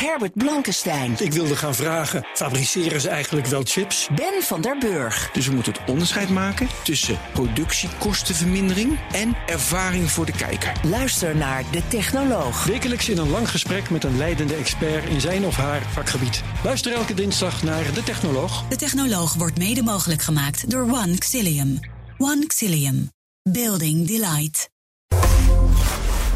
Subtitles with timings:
[0.00, 1.16] Herbert Blankenstein.
[1.18, 4.08] Ik wilde gaan vragen, fabriceren ze eigenlijk wel chips?
[4.14, 5.30] Ben van der Burg.
[5.32, 10.72] Dus we moeten het onderscheid maken tussen productiekostenvermindering en ervaring voor de kijker.
[10.82, 12.64] Luister naar De Technoloog.
[12.64, 16.42] Wekelijks in een lang gesprek met een leidende expert in zijn of haar vakgebied.
[16.64, 18.68] Luister elke dinsdag naar De Technoloog.
[18.68, 21.78] De Technoloog wordt mede mogelijk gemaakt door One Xilium.
[22.18, 23.10] One Xilium.
[23.42, 24.70] Building Delight.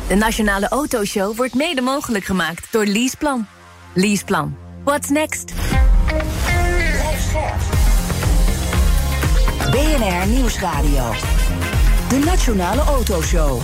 [0.09, 3.47] De Nationale Autoshow wordt mede mogelijk gemaakt door Leaseplan.
[3.95, 4.57] Leaseplan.
[4.85, 5.53] What's next?
[9.71, 11.13] BNR Nieuwsradio.
[12.09, 13.63] De Nationale Autoshow.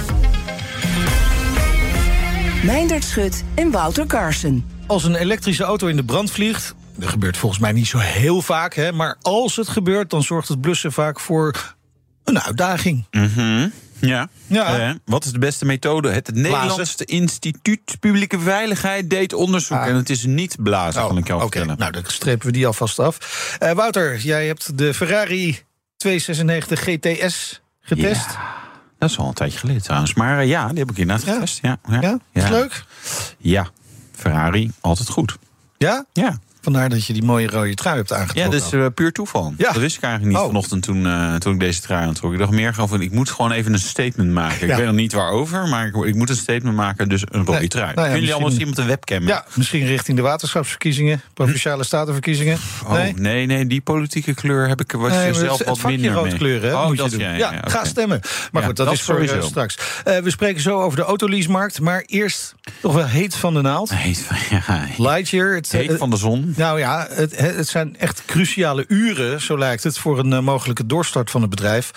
[2.64, 4.64] Meindert Schut en Wouter Carson.
[4.86, 6.74] Als een elektrische auto in de brand vliegt.
[6.96, 10.48] Dat gebeurt volgens mij niet zo heel vaak, hè, maar als het gebeurt, dan zorgt
[10.48, 11.74] het blussen vaak voor
[12.24, 13.06] een uitdaging.
[13.10, 13.68] Mhm.
[14.00, 14.28] Ja.
[14.46, 14.78] Ja.
[14.78, 16.10] Eh, wat is de beste methode?
[16.10, 19.78] Het Nederlandse Instituut Publieke Veiligheid deed onderzoek.
[19.78, 19.86] Ah.
[19.86, 21.78] En het is niet blazen, kan ik jou Oh, vertellen.
[21.78, 23.18] nou dan strepen we die alvast af.
[23.58, 25.58] Eh, Wouter, jij hebt de Ferrari
[25.96, 28.26] 296 GTS getest.
[28.98, 30.14] Dat is al een tijdje geleden trouwens.
[30.14, 31.32] Maar eh, ja, die heb ik inderdaad Ja?
[31.32, 31.58] getest.
[31.62, 32.00] Ja, ja.
[32.00, 32.84] Ja, is leuk?
[33.38, 33.68] Ja,
[34.16, 35.36] Ferrari, altijd goed.
[35.78, 36.04] Ja?
[36.12, 36.38] Ja.
[36.62, 38.58] Vandaar dat je die mooie rode trui hebt Ja, aangetrokken.
[38.58, 39.54] dat is eh, puur toeval.
[39.56, 39.72] Ja.
[39.72, 40.48] Dat wist ik eigenlijk niet Oh.
[40.48, 42.32] vanochtend toen, eh, toen ik deze trui aantrok.
[42.32, 44.66] Ik dacht meer gewoon van, ik moet gewoon even een statement maken.
[44.66, 44.72] Ja.
[44.72, 47.08] Ik weet nog niet waarover, maar ik, ik moet een statement maken.
[47.08, 47.68] Dus een rode Nee.
[47.68, 47.84] trui.
[47.86, 49.26] Nou ja, Kunnen jullie allemaal met de webcam?
[49.26, 52.58] Ja, misschien richting de waterschapsverkiezingen, provinciale statenverkiezingen.
[52.86, 53.46] Oh, nee?
[53.46, 56.74] nee, die politieke kleur heb ik was Nee, zelf het, wat het minder rood hè,
[56.74, 57.26] Oh, moet dat je doen.
[57.26, 58.20] ja, Ja, ja, ga stemmen.
[58.52, 59.78] Maar Ja, goed, dat, dat is voor eh, straks.
[60.04, 63.94] We spreken zo over de autoleasemarkt, maar eerst toch wel heet van de naald.
[63.94, 64.36] Heet van,
[64.66, 65.54] ja, Lightyear.
[65.54, 66.49] Het, heet van de zon.
[66.56, 70.86] Nou ja, het, het zijn echt cruciale uren, zo lijkt het, voor een eh, mogelijke
[70.86, 71.90] doorstart van het bedrijf.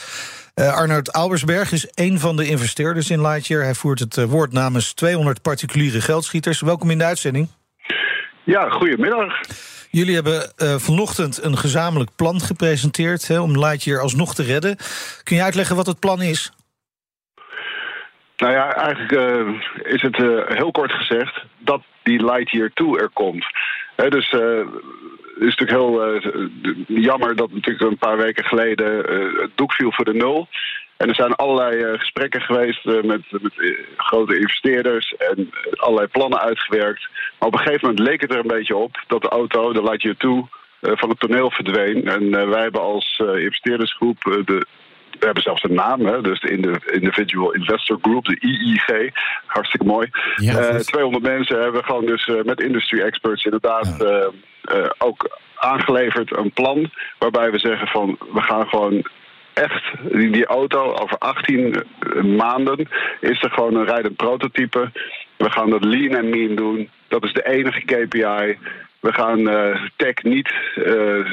[0.54, 3.64] Eh Arnoud Albersberg is een van de investeerders in Lightyear.
[3.64, 6.62] Hij voert het eh, woord namens 200 particuliere geldschieters.
[6.62, 7.48] Welkom in de uitzending.
[8.44, 9.42] Ja, goedemiddag.
[9.90, 14.78] Jullie hebben eh, vanochtend een gezamenlijk plan gepresenteerd hè, om Lightyear alsnog te redden.
[15.24, 16.52] Kun je uitleggen wat het plan is?
[18.38, 23.10] Nou ja, eigenlijk eh, is het eh, heel kort gezegd dat die Lightyear 2 er
[23.14, 23.46] komt.
[23.96, 24.58] Dus eh,
[25.34, 26.48] het is natuurlijk heel eh,
[26.88, 30.48] jammer dat natuurlijk een paar weken geleden eh, het doek viel voor de nul.
[30.98, 35.80] En er zijn allerlei eh, gesprekken geweest eh, met, met eh, grote investeerders en eh,
[35.80, 37.08] allerlei plannen uitgewerkt.
[37.40, 39.84] Maar op een gegeven moment leek het er een beetje op dat de auto, de
[39.84, 40.46] Lightyear 2,
[40.80, 42.08] eh, van het toneel verdween.
[42.08, 44.66] En eh, wij hebben als eh, investeerdersgroep eh, de
[45.20, 49.12] we hebben zelfs een naam, hè, dus de Indi- Individual Investor Group, de IIG.
[49.46, 50.10] Hartstikke mooi.
[50.36, 50.86] Ja, Eh, goed.
[50.88, 56.90] 200 mensen hebben gewoon dus eh, met industry experts inderdaad eh, ook aangeleverd een plan
[57.20, 59.06] waarbij we zeggen van we gaan gewoon
[59.54, 61.84] echt die, die auto over 18
[62.38, 62.88] maanden
[63.20, 64.92] is er gewoon een rijdend prototype.
[65.38, 66.90] We gaan dat lean en mean doen.
[67.08, 68.58] Dat is de enige KPI.
[69.00, 69.44] We gaan
[69.96, 70.48] tech niet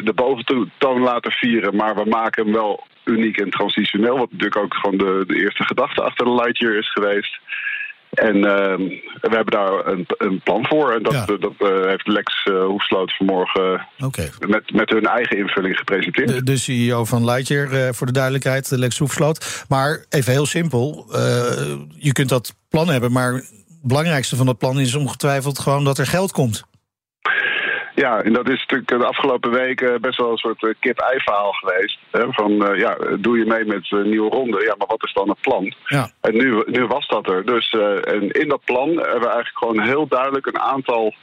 [0.05, 4.19] de boventoon laten vieren, maar we maken hem wel uniek en transitioneel.
[4.19, 7.39] Wat natuurlijk ook gewoon de, de eerste gedachte achter de Lightyear is geweest.
[8.11, 8.83] En ehm,
[9.21, 10.93] we hebben daar een, een plan voor.
[10.93, 11.27] En dat, Ja.
[11.27, 13.87] eh, dat eh, heeft Lex eh Hoefsloot vanmorgen
[14.49, 16.29] met, met hun eigen invulling gepresenteerd.
[16.29, 19.65] De, de CEO van Lightyear, voor de duidelijkheid, Lex Hoefsloot.
[19.69, 21.07] Maar even heel simpel,
[21.97, 23.13] je kunt dat plan hebben...
[23.13, 26.65] maar het belangrijkste van dat plan is ongetwijfeld gewoon dat er geld komt.
[28.01, 31.99] Ja, en dat is natuurlijk de afgelopen weken best wel een soort eh, kip-ei-verhaal geweest.
[32.11, 32.33] Hè?
[32.33, 34.63] Van, eh, ja, doe je mee met een nieuwe ronde?
[34.65, 35.75] Ja, maar wat is dan het plan?
[35.85, 36.11] Ja.
[36.21, 37.45] En nu, nu was dat er.
[37.45, 41.15] Dus eh, en in dat plan hebben we eigenlijk gewoon heel duidelijk een aantal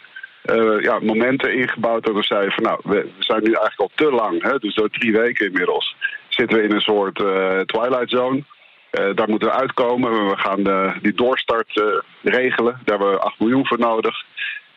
[0.41, 2.05] eh, ja, momenten ingebouwd.
[2.05, 4.43] Dat we zeiden van nou, we zijn nu eigenlijk al te lang.
[4.43, 4.57] Hè?
[4.57, 5.95] Dus door drie weken inmiddels
[6.29, 8.43] zitten we in een soort eh, twilight zone.
[8.89, 10.29] Eh, daar moeten we uitkomen.
[10.29, 11.85] We gaan de, die doorstart eh,
[12.33, 12.73] regelen.
[12.83, 14.15] Daar hebben we 8 miljoen voor nodig.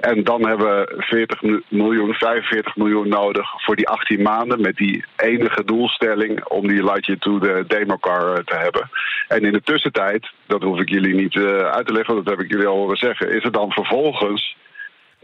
[0.00, 4.60] En dan hebben we 40 miljoen, 45 miljoen nodig voor die 18 maanden.
[4.60, 8.90] Met die enige doelstelling om die Lightyear to de democar eh, te hebben.
[9.28, 12.40] En in de tussentijd, dat hoef ik jullie niet eh, uit te leggen, dat heb
[12.40, 13.30] ik jullie al horen zeggen.
[13.30, 14.56] Is er dan vervolgens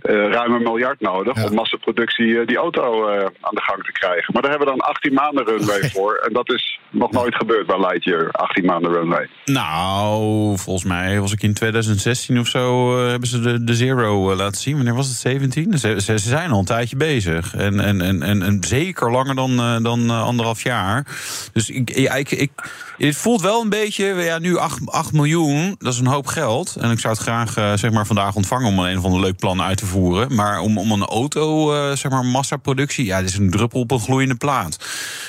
[0.06, 4.32] ruim een miljard nodig om massaproductie eh, die auto eh, aan de gang te krijgen.
[4.32, 6.14] Maar daar hebben we dan 18 maanden runway voor.
[6.14, 9.28] En dat is nog nooit gebeurd bij Lightyear, 18 maanden runway.
[9.44, 12.96] Nou, volgens mij was ik in 2016 of zo...
[12.98, 14.76] eh, hebben ze de, de Zero eh, laten zien.
[14.76, 15.16] Wanneer was het?
[15.16, 15.78] 17?
[15.78, 17.54] Ze, ze, zijn al een tijdje bezig.
[17.54, 21.06] En, en, en, en, en zeker langer dan, eh, dan eh, anderhalf jaar.
[21.52, 22.50] Dus ik, ja, ik, ik,
[22.98, 24.04] het voelt wel een beetje...
[24.04, 26.76] Ja, nu 8, 8 miljoen, dat is een hoop geld.
[26.80, 28.68] En ik zou het graag eh, zeg maar vandaag ontvangen...
[28.68, 29.95] om een of ander leuk plan uit te voeren.
[30.28, 33.04] Maar om, om een auto, eh, zeg maar massaproductie...
[33.04, 34.78] ja, dit is een druppel op een gloeiende plaat.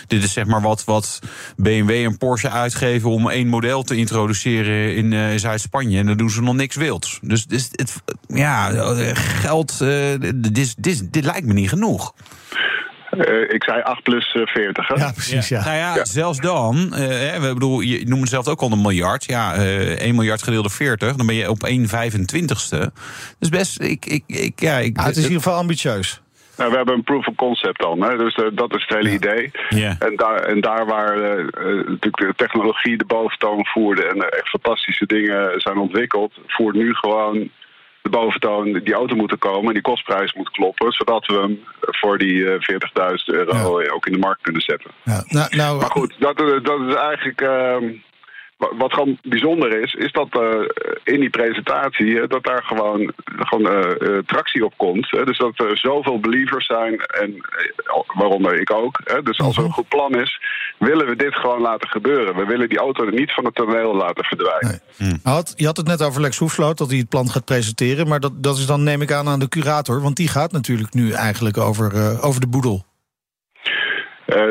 [0.07, 1.19] Dit is zeg maar wat, wat
[1.55, 5.99] BMW en Porsche uitgeven om één model te introduceren in uh, Zuid-Spanje.
[5.99, 7.19] En dan doen ze nog niks wilds.
[7.21, 8.71] Dus, dus het, ja,
[9.13, 9.89] geld, uh,
[10.35, 12.13] dit, dit, dit lijkt me niet genoeg.
[13.11, 14.87] Uh, ik zei 8 plus uh, 40.
[14.87, 14.95] Hè?
[14.95, 15.47] Ja, precies.
[15.47, 15.63] Ja.
[15.63, 16.05] Nou ja, ja.
[16.05, 16.75] zelfs dan.
[16.75, 16.89] Uh,
[17.37, 19.25] we bedoel, je noemt het zelf ook al een miljard.
[19.25, 21.15] Ja, 1 miljard gedeeld door 40.
[21.15, 22.91] Dan ben je op 1 25ste.
[23.39, 26.21] Dus best, ik, ik, ik, ja, ik, het is in ieder geval ambitieus.
[26.57, 28.01] Nou, we hebben een proof of concept dan.
[28.01, 28.17] Hè?
[28.17, 29.15] Dus uh, dat is het hele ja.
[29.15, 29.51] idee.
[29.69, 29.95] Yeah.
[29.99, 31.45] En, daar, en daar waar uh,
[31.87, 36.93] natuurlijk de technologie de boventoon voerde en er echt fantastische dingen zijn ontwikkeld, voert nu
[36.93, 37.49] gewoon
[38.11, 42.17] de boventoon die auto moeten komen en die kostprijs moet kloppen, zodat we hem voor
[42.17, 42.57] die uh, 40.000
[43.25, 43.91] euro ja.
[43.91, 44.91] ook in de markt kunnen zetten.
[45.03, 45.23] Ja.
[45.27, 47.41] Nou, nou, maar goed, dat, dat is eigenlijk.
[47.41, 47.75] Uh,
[48.57, 50.67] wat gewoon bijzonder is, is dat uh,
[51.03, 55.11] in die presentatie dat daar gewoon, gewoon uh, tractie op komt.
[55.11, 55.25] Hè?
[55.25, 57.35] Dus dat er zoveel believers zijn, en
[58.13, 58.99] waaronder ik ook.
[59.03, 59.21] Hè?
[59.21, 60.41] Dus als er een goed plan is,
[60.77, 62.35] willen we dit gewoon laten gebeuren.
[62.35, 64.81] We willen die auto niet van het toneel laten verdwijnen.
[64.97, 65.19] Nee.
[65.23, 68.07] Had, je had het net over Lex Hoefsloot, dat hij het plan gaat presenteren.
[68.07, 70.01] Maar dat, dat is dan, neem ik aan, aan de curator.
[70.01, 72.85] Want die gaat natuurlijk nu eigenlijk over, over de boedel.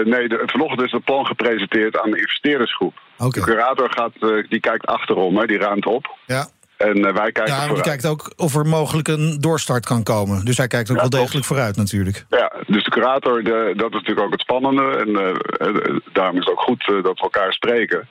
[0.04, 3.04] Nee, de, vanochtend is het plan gepresenteerd aan de investeerdersgroep.
[3.18, 3.44] Okay.
[3.44, 6.16] De curator gaat, uh, die kijkt achterom, hè, die ruimt op.
[6.26, 6.46] Ja.
[6.76, 7.74] En uh, wij kijken ja, vooruit.
[7.74, 10.44] die kijkt ook of er mogelijk een doorstart kan komen.
[10.44, 12.24] Dus hij kijkt ook ja, wel degelijk vooruit natuurlijk.
[12.28, 14.96] Ja, dus de curator, de, dat is natuurlijk ook het spannende.
[14.96, 18.08] En uh, daarom is het ook goed uh, dat we elkaar spreken.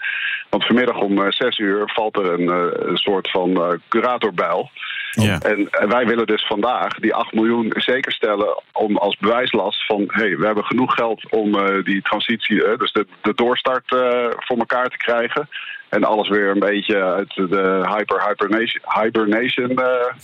[0.50, 2.48] Want vanmiddag om zes uur valt er een,
[2.90, 4.69] een soort van curatorbijl.
[5.16, 5.40] Ja.
[5.40, 10.04] En, en, wij willen dus vandaag die 8 miljoen zeker stellen om als bewijslast van
[10.08, 13.92] hé, hey, we hebben genoeg geld om uh, die transitie, uh, dus de, de doorstart
[13.92, 14.00] uh,
[14.36, 15.50] voor elkaar te krijgen.
[15.90, 19.80] En alles weer een beetje uit de hyper hibernation, hibernation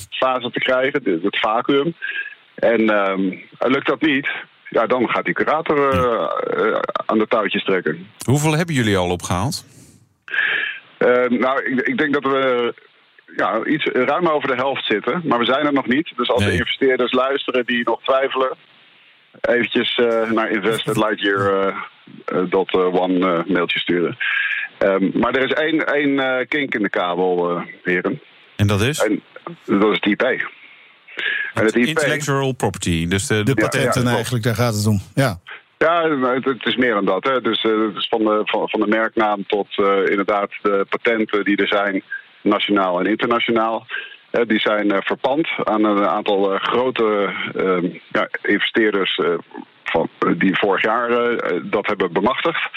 [0.10, 1.94] fase te krijgen, het vacuüm.
[2.56, 4.28] En um, lukt dat niet,
[4.70, 5.96] ja, dan gaat die curator
[7.06, 8.08] aan de touwtjes trekken.
[8.26, 9.66] Hoeveel hebben jullie al opgehaald?
[11.28, 12.74] nou, ik, ik denk dat we
[13.36, 15.22] ja, iets ruim over de helft zitten.
[15.24, 16.14] Maar we zijn er nog niet.
[16.16, 16.50] Dus als nee.
[16.52, 18.58] de investeerders luisteren die nog twijfelen...
[19.42, 24.18] eventjes uh, naar invest.lightyear.one uh, uh, mailtje sturen.
[24.80, 28.22] Um, maar er is één, één kink in de kabel, heren.
[28.56, 29.04] En dat is?
[29.04, 29.22] En,
[29.66, 30.22] dat is het IP.
[30.22, 30.46] Het,
[31.54, 33.08] en het IP, intellectual property.
[33.08, 35.02] Dus de, de patenten ja, ja, eigenlijk, daar gaat het om.
[35.16, 35.40] Ja.
[35.78, 36.10] Ja,
[36.44, 37.24] het, is meer dan dat.
[37.24, 37.42] Hè.
[37.42, 41.44] Dus uh, het is van de, van, van de merknaam tot uh, inderdaad de patenten
[41.44, 42.04] die er zijn
[42.42, 43.86] nationaal en internationaal.
[44.32, 47.34] Uh, die zijn uh, verpand aan een aantal uh, grote
[48.12, 49.20] ja, investeerders
[49.84, 51.10] van, die vorig jaar
[51.64, 52.70] dat hebben bemachtigd.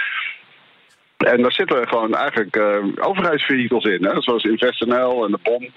[1.17, 2.57] En daar zitten gewoon eigenlijk
[3.01, 5.69] overheidsvehicles in, hè, zoals InvestNL en de BOM.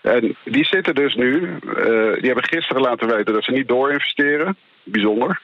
[0.00, 1.58] En die zitten dus nu,
[2.14, 4.56] die hebben gisteren laten weten dat ze niet doorinvesteren.
[4.82, 5.40] Bijzonder.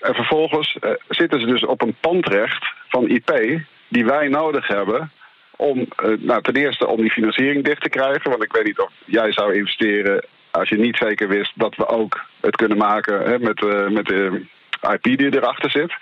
[0.00, 0.76] en vervolgens
[1.08, 5.12] zitten ze dus op een pandrecht van IP die wij nodig hebben
[5.58, 8.30] om uh, nou, ten eerste om die financiering dicht te krijgen.
[8.30, 11.88] Want ik weet niet of jij zou investeren als je niet zeker wist dat we
[11.88, 14.46] ook het kunnen maken hè, met, uh, met de
[14.92, 15.92] IP die erachter zit.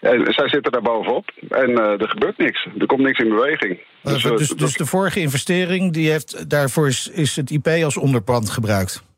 [0.00, 2.66] En zij zitten daar bovenop en uh, er gebeurt niks.
[2.78, 3.78] Er komt niks in beweging.
[4.02, 8.50] Dus, dus, dus de vorige investering, die heeft, daarvoor is, is het IP als onderpand
[8.50, 9.13] gebruikt?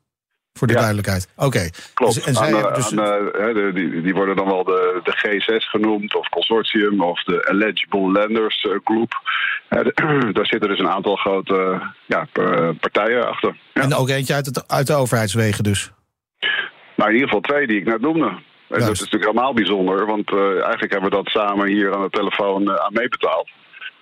[0.56, 0.79] Voor de ja.
[0.79, 1.29] duidelijkheid.
[1.37, 1.47] Oké.
[1.47, 1.70] Okay.
[1.94, 2.14] Klopt.
[2.14, 2.99] Dus, en zij aan, dus...
[2.99, 7.23] aan, uh, de, die, die worden dan wel de, de G6 genoemd, of consortium, of
[7.23, 9.12] de Eligible Lenders uh, Group.
[9.70, 9.93] Uh, de,
[10.37, 12.26] daar zitten dus een aantal grote ja,
[12.81, 13.56] partijen achter.
[13.75, 13.82] Ja.
[13.82, 15.91] En ook eentje uit, het, uit de overheidswegen dus?
[16.97, 18.26] Nou, in ieder geval twee die ik net noemde.
[18.69, 22.11] En dat is natuurlijk helemaal bijzonder, want eigenlijk hebben we dat samen hier aan de
[22.11, 23.50] telefoon aan meebetaald.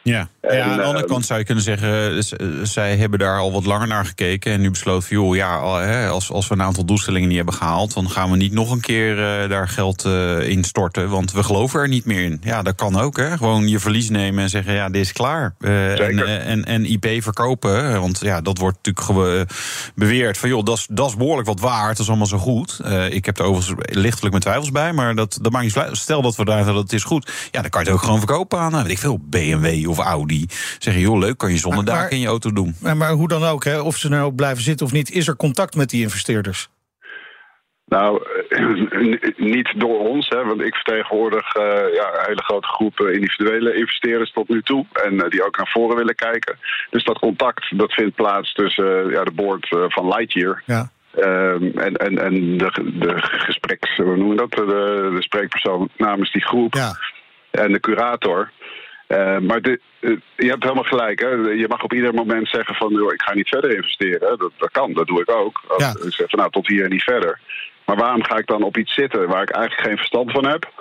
[0.04, 0.28] Ja.
[0.40, 2.22] En, ja, aan de andere uh, kant zou je kunnen zeggen,
[2.66, 5.56] zij hebben daar al wat langer naar gekeken en nu besloten van, joh, ja,
[6.08, 8.80] als, als we een aantal doelstellingen niet hebben gehaald, dan gaan we niet nog een
[8.80, 12.40] keer uh, daar geld uh, in storten, want we geloven er niet meer in.
[12.42, 13.36] Ja, dat kan ook, hè.
[13.36, 15.54] Gewoon je verlies nemen en zeggen, ja, dit is klaar.
[15.60, 19.50] en, en, en IP verkopen, want ja, dat wordt natuurlijk
[19.94, 22.80] beweerd van, joh, dat is behoorlijk wat waard, dat is allemaal zo goed.
[23.08, 25.96] ik heb er overigens lichtelijk mijn twijfels bij, maar dat, dat maakt niet.
[25.96, 28.18] Stel dat we daar dat het is goed, ja, dan kan je het ook gewoon
[28.18, 30.44] verkopen aan, weet ik veel, BMW of Audi.
[30.78, 32.74] Zeggen, joh, leuk, kan je zonnedaken in je auto doen.
[32.80, 35.10] Maar, maar hoe dan ook, hè, of ze nou ook blijven zitten of niet...
[35.10, 36.68] is er contact met die investeerders?
[37.86, 38.22] Nou,
[39.36, 44.32] niet door ons, hè, want ik vertegenwoordig uh, ja, een hele grote groep individuele investeerders
[44.32, 44.86] tot nu toe.
[44.92, 46.58] En uh, die ook naar voren willen kijken.
[46.90, 50.62] Dus dat contact dat vindt plaats tussen uh, ja, de board van Lightyear.
[50.66, 50.90] Ja.
[51.18, 54.50] Um, en en, en de, de gespreks, hoe noemen we dat?
[54.50, 56.74] De, de spreekpersoon namens die groep.
[56.74, 56.96] Ja.
[57.50, 58.50] En de curator.
[59.14, 61.20] Uh, maar de, uh, je hebt helemaal gelijk.
[61.20, 61.28] Hè?
[61.28, 62.92] Je mag op ieder moment zeggen van...
[62.92, 64.38] Joh, ik ga niet verder investeren.
[64.38, 65.62] Dat, dat kan, dat doe ik ook.
[65.68, 66.06] Als Ja.
[66.06, 67.40] Ik zeg van nou, tot hier en niet verder.
[67.86, 70.72] Maar waarom ga ik dan op iets zitten waar ik eigenlijk geen verstand van heb?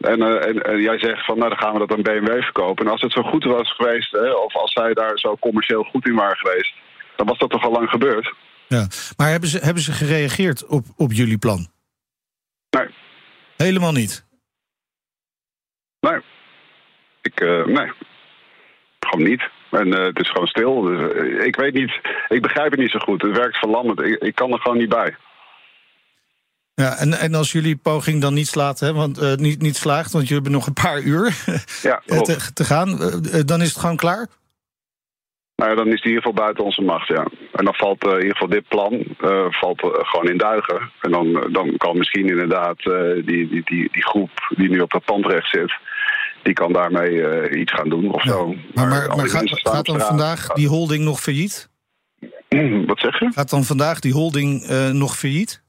[0.00, 2.84] En, eh, en, en jij zegt van, nou dan gaan we dat aan BMW verkopen.
[2.84, 6.06] En als het zo goed was geweest, hè, of als zij daar zo commercieel goed
[6.06, 6.74] in waren geweest,
[7.16, 8.34] dan was dat toch al lang gebeurd.
[8.68, 8.86] Ja.
[9.16, 11.68] Maar hebben ze, hebben ze gereageerd op, op jullie plan?
[12.70, 12.88] Nee.
[13.56, 14.26] Helemaal niet.
[16.00, 16.20] Nee.
[17.28, 17.90] Ik, uh, nee.
[19.00, 19.42] Gewoon niet.
[19.70, 20.80] En uh, het is gewoon stil.
[20.80, 23.22] Dus, uh, ik weet niet, ik begrijp het niet zo goed.
[23.22, 24.00] Het werkt verlammend.
[24.00, 25.16] Ik, ik kan er gewoon niet bij.
[26.74, 30.12] Ja, en, en als jullie poging dan niet slaat, hè, want, uh, niet, niet slaagt,
[30.12, 31.24] want jullie hebben nog een paar uur
[31.90, 32.88] ja, te, te, gaan,
[33.46, 34.26] dan is het gewoon klaar?
[35.56, 37.26] Nou ja, dan is het in ieder geval buiten onze macht, ja.
[37.52, 39.04] En dan valt in ieder geval dit plan
[39.50, 40.90] valt, gewoon in duigen.
[41.00, 45.04] En dan, dan kan misschien inderdaad die, die, die, die groep die nu op dat
[45.04, 45.72] pandrecht zit
[46.48, 48.30] die kan daarmee uh, iets gaan doen of ja.
[48.30, 48.54] zo.
[48.74, 51.68] Maar, maar, maar gaat, gaat, dan vandaag die holding nog failliet?
[52.86, 53.30] Wat zeg je?
[53.34, 55.62] Gaat dan vandaag die holding uh, nog failliet?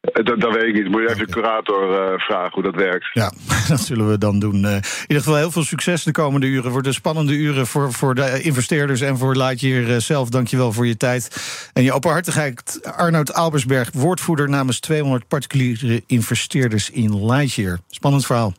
[0.00, 0.88] Dat, dat, weet ik niet.
[0.88, 3.10] Moet je even de curator uh, vragen hoe dat werkt.
[3.12, 3.32] Ja,
[3.68, 4.54] dat zullen we dan doen.
[4.54, 6.72] in ieder geval heel veel succes de komende uren.
[6.72, 10.28] Voor de spannende uren voor, voor de investeerders en voor Lightyear zelf.
[10.28, 11.30] Dankjewel voor je tijd.
[11.72, 12.80] En je openhartigheid.
[12.96, 17.78] Arnoud Albersberg, woordvoerder namens 200 particuliere investeerders in Lightyear.
[17.88, 18.54] Spannend verhaal.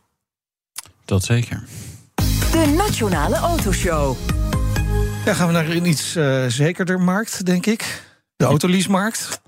[1.05, 1.63] Dat zeker.
[2.51, 4.15] De Nationale Autoshow.
[5.25, 8.03] Ja, gaan we naar een iets uh, zekerder markt, denk ik.
[8.35, 9.41] De autoleasemarkt.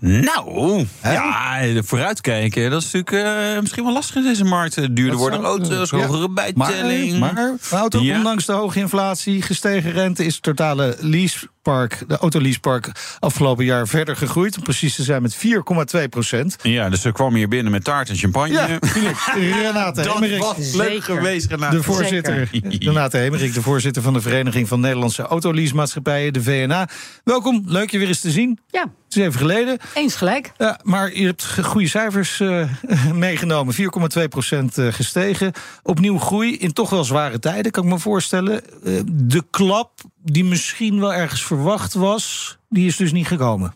[0.00, 1.12] Nou, He?
[1.12, 2.70] ja, vooruitkijken.
[2.70, 4.96] Dat is natuurlijk uh, misschien wel lastig in deze markt.
[4.96, 7.18] Duurder worden auto's, hogere bijtelling.
[7.18, 8.16] Maar, maar auto, ja.
[8.16, 10.24] ondanks de hoge inflatie, gestegen rente...
[10.24, 12.90] is het totale leasepark, de autoleasepark...
[13.18, 14.56] afgelopen jaar verder gegroeid.
[14.56, 16.56] Om precies te zijn met 4,2 procent.
[16.62, 18.52] Ja, dus ze kwam hier binnen met taart en champagne.
[18.52, 18.66] Ja,
[19.62, 20.42] Renate Dat Hemerik.
[20.42, 21.76] was leuk geweest, Renate.
[21.76, 22.48] De voorzitter,
[22.78, 26.88] Renate Hemerik, de voorzitter van de Vereniging van Nederlandse Autoleasemaatschappijen, de VNA.
[27.24, 28.58] Welkom, leuk je weer eens te zien.
[28.70, 28.84] Ja.
[29.06, 29.78] Het is even geleden.
[29.94, 30.52] Eens gelijk.
[30.56, 32.68] Ja, maar je hebt goede cijfers uh,
[33.12, 33.74] meegenomen.
[33.74, 35.52] 4,2 procent uh, gestegen.
[35.82, 38.62] Opnieuw groei in toch wel zware tijden, kan ik me voorstellen.
[38.84, 39.90] Uh, de klap
[40.22, 43.74] die misschien wel ergens verwacht was, die is dus niet gekomen.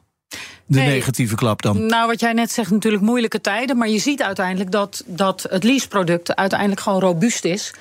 [0.66, 1.86] De nee, negatieve klap dan?
[1.86, 3.76] Nou, wat jij net zegt, natuurlijk moeilijke tijden.
[3.76, 7.74] Maar je ziet uiteindelijk dat, dat het leaseproduct uiteindelijk gewoon robuust is.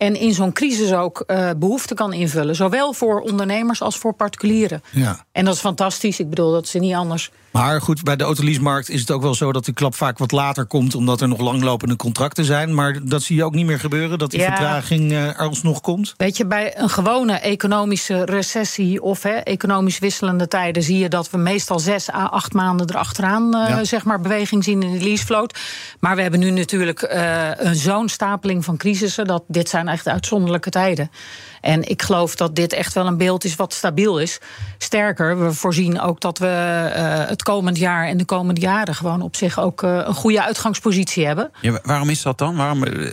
[0.00, 2.56] En in zo'n crisis ook uh, behoefte kan invullen.
[2.56, 4.82] Zowel voor ondernemers als voor particulieren.
[4.90, 5.24] Ja.
[5.32, 6.20] En dat is fantastisch.
[6.20, 7.30] Ik bedoel, dat is niet anders.
[7.50, 10.32] Maar goed, bij de autoleasemarkt is het ook wel zo dat die klap vaak wat
[10.32, 12.74] later komt, omdat er nog langlopende contracten zijn.
[12.74, 14.46] Maar dat zie je ook niet meer gebeuren, dat die ja.
[14.46, 16.14] vertraging uh, er alsnog komt.
[16.16, 21.30] Weet je, bij een gewone economische recessie of he, economisch wisselende tijden zie je dat
[21.30, 23.84] we meestal zes à acht maanden erachteraan uh, ja.
[23.84, 25.58] zeg maar, beweging zien in de leasevloot.
[26.00, 30.08] Maar we hebben nu natuurlijk uh, een zo'n stapeling van crisissen dat dit zijn echt
[30.08, 31.10] uitzonderlijke tijden.
[31.60, 34.38] En ik geloof dat dit echt wel een beeld is wat stabiel is.
[34.78, 39.22] Sterker, we voorzien ook dat we uh, het komend jaar en de komende jaren gewoon
[39.22, 41.50] op zich ook uh, een goede uitgangspositie hebben.
[41.60, 42.56] Ja, waarom is dat dan?
[42.56, 43.12] Waarom, uh,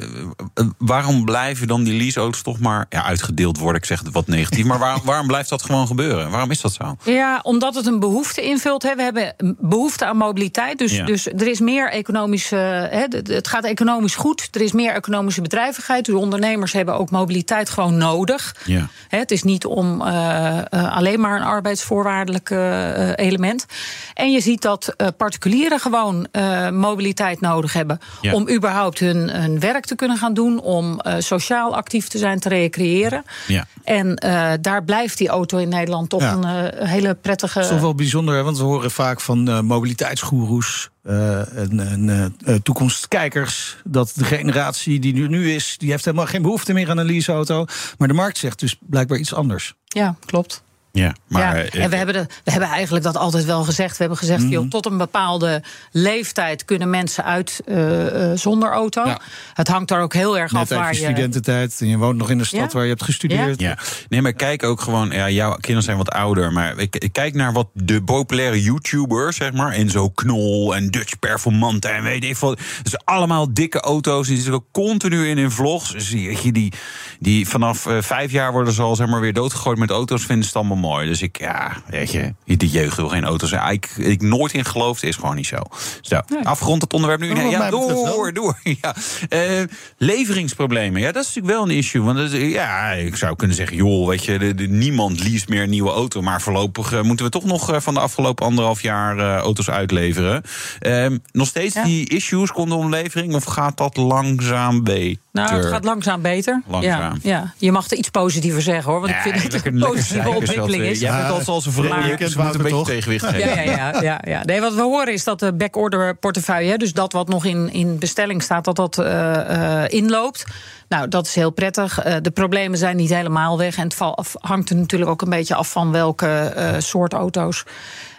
[0.78, 3.82] waarom blijven dan die leaseauto's toch maar ja, uitgedeeld worden?
[3.82, 6.30] Ik zeg het wat negatief, maar waar, waarom blijft dat gewoon gebeuren?
[6.30, 6.96] Waarom is dat zo?
[7.04, 8.84] Ja, omdat het een behoefte invult.
[8.84, 8.96] Hè.
[8.96, 10.78] We hebben behoefte aan mobiliteit.
[10.78, 11.06] Dus, ja.
[11.06, 12.50] dus er is meer economisch.
[12.50, 14.48] Hè, het gaat economisch goed.
[14.52, 16.06] Er is meer economische bedrijvigheid.
[16.06, 18.37] Dus ondernemers hebben ook mobiliteit gewoon nodig.
[18.66, 18.88] Ja.
[19.08, 23.66] Het is niet om uh, uh, alleen maar een arbeidsvoorwaardelijk uh, element.
[24.14, 26.28] En je ziet dat particulieren gewoon
[26.72, 28.34] mobiliteit nodig hebben ja.
[28.34, 32.50] om überhaupt hun, hun, werk te kunnen gaan doen, om sociaal actief te zijn, te
[32.50, 33.24] recreëren.
[33.48, 33.68] Ja.
[33.84, 34.16] En
[34.62, 37.54] daar blijft die auto in Nederland toch een hele prettige.
[37.54, 38.44] Dat is toch wel bijzonder, hè?
[38.44, 40.90] want we horen vaak van mobiliteitsgoeroes.
[41.08, 46.26] Uh, en, en uh, toekomstkijkers, dat de generatie die nu, nu is, die heeft helemaal
[46.26, 47.66] geen behoefte meer aan een leaseauto.
[47.98, 49.74] Maar de markt zegt dus blijkbaar iets anders.
[49.86, 50.64] Ja, klopt.
[50.98, 53.92] Ja, maar, ja, en we hebben, de, we hebben eigenlijk dat altijd wel gezegd.
[53.92, 54.50] We hebben gezegd, mm.
[54.50, 59.06] joh, tot een bepaalde leeftijd kunnen mensen uit uh, uh, zonder auto.
[59.06, 59.20] Ja.
[59.54, 61.06] Het hangt daar ook heel erg Net af waar je je...
[61.06, 62.68] studententijd en je woont nog in de stad Ja.
[62.72, 63.60] waar je hebt gestudeerd.
[63.60, 63.78] Ja.
[64.10, 65.10] Nee, maar kijk ook gewoon.
[65.12, 66.52] Ja, jouw kinderen zijn wat ouder.
[66.52, 69.72] Maar ik, ik kijk naar wat de populaire YouTubers, zeg maar.
[69.72, 72.60] Enzo Knol en Dutch Performante en weet ik wat.
[72.84, 74.28] Dus allemaal dikke auto's.
[74.28, 75.92] Die zitten ook continu in in vlogs.
[75.92, 76.74] Dus die, die,
[77.20, 80.26] die, vanaf uh, vijf jaar worden ze al zeg maar, weer doodgegooid met auto's.
[80.26, 81.08] Vinden ze het allemaal mooi.
[81.08, 83.50] Dus ik, ja, weet je, de jeugd wil geen auto's.
[83.50, 85.58] Ja, ik, ik nooit in geloofd is gewoon niet zo.
[86.02, 86.46] Zo, Nee.
[86.48, 87.30] afgerond het onderwerp nu.
[87.30, 88.60] Oh, Nee, ja, door, door.
[88.82, 88.96] Ja.
[89.30, 89.64] Eh,
[89.98, 91.02] leveringsproblemen.
[91.02, 92.02] Ja, dat is natuurlijk wel een issue.
[92.02, 95.64] Want dat, ja, ik zou kunnen zeggen, joh, weet je, de, de- niemand leest meer
[95.64, 96.22] een nieuwe auto.
[96.22, 100.42] Maar voorlopig eh, moeten we toch nog eh, van de afgelopen anderhalf jaar auto's uitleveren.
[100.80, 101.84] Ehm, nog steeds Ja.
[101.84, 103.36] die issues rondom levering?
[103.36, 105.22] Of gaat dat langzaam beter?
[105.44, 106.62] Nou, het gaat langzaam beter.
[106.68, 107.00] Langzaam.
[107.00, 107.54] Ja, ja.
[107.58, 109.00] Je mag er iets positiever zeggen hoor.
[109.02, 111.00] Want ik vind het een positieve ontwikkeling is.
[111.00, 111.74] Ja, het als, als een
[112.18, 112.88] kent moet een beetje toch?
[112.88, 113.50] tegenwicht geven.
[113.50, 114.44] Ja, ja, ja, ja, ja.
[114.46, 118.00] Nee, wat we horen is dat de backorder portefeuille, dus dat wat nog in, in
[118.00, 120.46] bestelling staat, dat dat eh, eh, inloopt.
[120.90, 122.00] Nou, dat is heel prettig.
[122.00, 123.78] Eh, de problemen zijn niet helemaal weg.
[123.78, 127.14] En het val- af- hangt er natuurlijk ook een beetje af van welke eh, soort
[127.14, 127.64] auto's.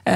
[0.03, 0.15] Eh,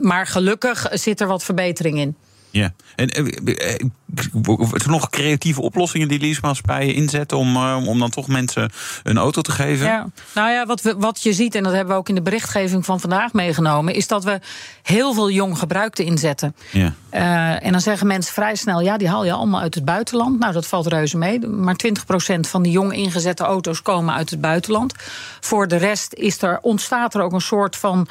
[0.00, 2.16] maar gelukkig zit er wat verbetering in.
[2.50, 2.72] Ja.
[2.96, 3.80] En eh, eh, eh,
[4.14, 8.70] er zijn nog creatieve oplossingen die leasemaatschappijen inzetten om, eh, om dan toch mensen
[9.02, 9.86] een auto te geven?
[9.86, 10.06] Ja.
[10.34, 12.84] Nou ja, wat, we, wat je ziet, en dat hebben we ook in de berichtgeving
[12.84, 14.40] van vandaag meegenomen, is dat we
[14.82, 16.54] heel veel jong gebruikte inzetten.
[16.70, 16.94] Ja.
[17.10, 20.38] Eh, en dan zeggen mensen vrij snel: ja, die haal je allemaal uit het buitenland.
[20.38, 21.46] Nou, dat valt reuze mee.
[21.46, 24.94] Maar 20% van die jong ingezette auto's komen uit het buitenland.
[25.40, 28.08] Voor de rest is er, ontstaat er ook een soort van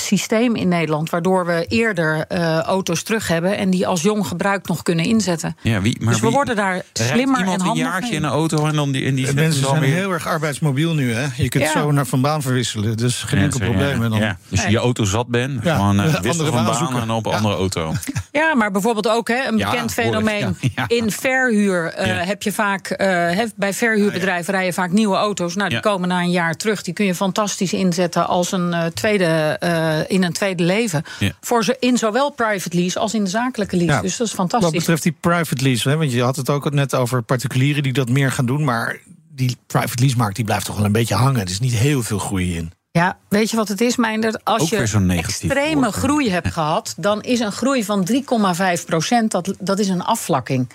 [0.00, 4.68] systeem in Nederland, waardoor we eerder eh, auto's terug hebben en die als jong gebruikt
[4.68, 5.56] nog kunnen inzetten.
[5.62, 8.08] Ja, wie, maar dus we wie- worden daar rijdt slimmer en iemand een handiger jaartje
[8.10, 8.18] mee.
[8.18, 10.26] in een auto en dan die, en die De zet mensen zijn weer- heel erg
[10.26, 11.26] arbeidsmobiel nu, hè?
[11.36, 11.70] Je kunt Ja.
[11.72, 12.96] zo naar van baan verwisselen.
[12.96, 14.00] Dus geen Ja, enkel probleem.
[14.00, 14.36] dan, Ja.
[14.48, 15.74] Dus je je auto zat bent, Ja.
[15.74, 17.00] gewoon uh, wisselen andere van baan zoeken.
[17.00, 17.36] en op een Ja.
[17.36, 17.92] andere auto.
[18.32, 20.56] Ja, maar bijvoorbeeld ook hè, een bekend fenomeen.
[20.60, 20.84] ja, ja.
[20.88, 22.14] In verhuur eh, Ja.
[22.14, 25.54] heb je vaak, eh, hè, bij verhuurbedrijven rijden vaak nieuwe auto's.
[25.54, 25.82] Nou, die Ja.
[25.90, 26.82] komen na een jaar terug.
[26.82, 31.02] Die kun je fantastisch inzetten als een eh, tweede, eh, in een tweede leven.
[31.18, 31.32] Ja.
[31.40, 33.92] Voor ze, in zowel private lease als in de zakelijke lease.
[33.92, 34.00] Ja.
[34.00, 34.78] Dus dat is Wat fantastisch.
[34.78, 38.08] betreft die private lease, hè, want je had het ook net over particulieren die dat
[38.08, 38.64] meer gaan doen.
[38.64, 38.98] Maar
[39.34, 41.40] die private lease markt die blijft toch wel een beetje hangen.
[41.40, 42.72] Er is niet heel veel groei in.
[42.92, 44.44] Ja, weet je wat het is, Meindert?
[44.44, 48.08] Als je extreme woord, groei hebt gehad, dan is een groei van
[48.78, 50.68] 3,5 procent, dat, dat is een afvlakking.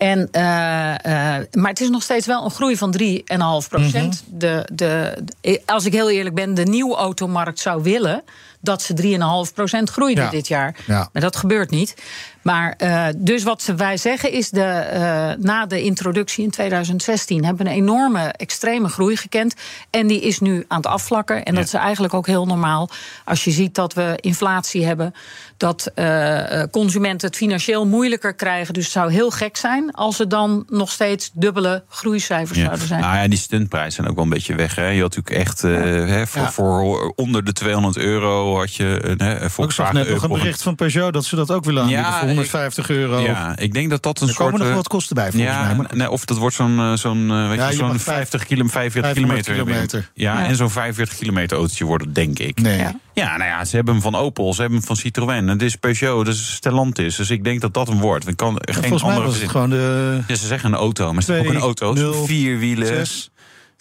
[0.00, 4.22] En, eh, eh, maar het is nog steeds wel een groei van 3,5 procent.
[4.28, 4.38] Mhm.
[4.38, 8.22] de, de, de- als ik heel eerlijk ben, de nieuwe automarkt zou willen
[8.60, 10.30] dat ze 3,5 procent groeide Ja.
[10.30, 10.76] dit jaar.
[10.86, 11.08] Ja.
[11.12, 11.94] Maar dat gebeurt niet.
[12.42, 17.44] Maar eh, dus wat ze- wij zeggen is, de, eh, na de introductie in 2016
[17.44, 19.54] hebben we een enorme extreme groei gekend.
[19.90, 21.44] En die is nu aan het afvlakken.
[21.44, 22.88] En dat is eigenlijk ook heel normaal.
[23.24, 25.14] Als je ziet dat we inflatie hebben,
[25.56, 28.74] dat eh, eh, consumenten het financieel moeilijker krijgen.
[28.74, 32.64] Dus het zou heel gek zijn als er dan nog steeds dubbele groeicijfers Ja.
[32.64, 33.00] zouden zijn.
[33.00, 34.74] Nou ja, die stuntprijzen zijn ook wel een beetje weg.
[34.74, 34.86] Hè.
[34.88, 36.50] Je had natuurlijk echt hè, voor, Ja.
[36.50, 40.22] voor onder de 200 euro had je een hè, een Ik zag Volkswagen net nog
[40.22, 43.18] een bericht van Peugeot dat ze dat ook willen aanbieden 150 euro.
[43.20, 44.44] Ja, ik denk dat dat een er soort...
[44.46, 45.74] komen nog eh, wat kosten bij volgens ja, mij.
[45.74, 48.66] Maar nee, of dat wordt zo'n eh, zo'n eh, weet Ja, zo'n mag 50 kilo,
[48.66, 49.14] 45 500
[49.46, 49.52] kilometer.
[49.52, 50.10] kilometer.
[50.14, 50.46] Ja, Ja.
[50.46, 52.60] en zo'n 45 kilometer autootje worden, denk ik.
[52.60, 52.78] nee.
[52.78, 52.98] Ja.
[53.14, 55.48] Ja, nou ja, ze hebben hem van Opel, ze hebben hem van Citroën.
[55.48, 57.16] Het is Peugeot, het is Stellantis.
[57.16, 58.26] Dus ik denk dat dat wordt.
[58.26, 61.12] Er kan geen Volgens mij andere was het gewoon de Ja, ze zeggen een auto,
[61.12, 61.92] maar het is ook een auto.
[61.92, 62.86] nul, Vier wielen.
[62.86, 63.30] zes.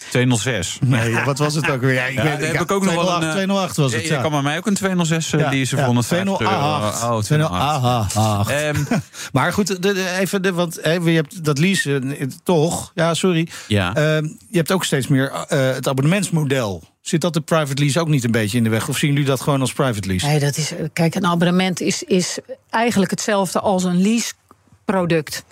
[0.09, 0.77] 206.
[0.85, 1.93] Nee, wat was het ook weer?
[1.93, 3.75] Ja, ik Ja, weet- daar ik- heb ik ook nog wel 208, een, eh, 208
[3.77, 4.21] was Ja, het, je ja.
[4.21, 6.51] kan bij mij ook een 206 eh, die is er voor 150 euro.
[6.51, 7.03] 208.
[7.03, 8.09] Oh, 208.
[8.11, 8.49] 208.
[8.49, 8.83] Ehm,
[9.33, 12.91] Maar goed, de, de- even de, want hè, je hebt dat leasen eh, toch.
[12.95, 13.47] Ja, sorry.
[13.67, 13.95] ja.
[13.95, 16.83] Ehm, je hebt ook steeds meer eh, het abonnementsmodel.
[17.01, 18.87] Zit dat de private lease ook niet een beetje in de weg?
[18.89, 20.25] Of zien jullie dat gewoon als private lease?
[20.25, 20.73] Nee, dat is.
[20.93, 22.37] Kijk, een abonnement is, is
[22.69, 25.43] eigenlijk hetzelfde als een leaseproduct.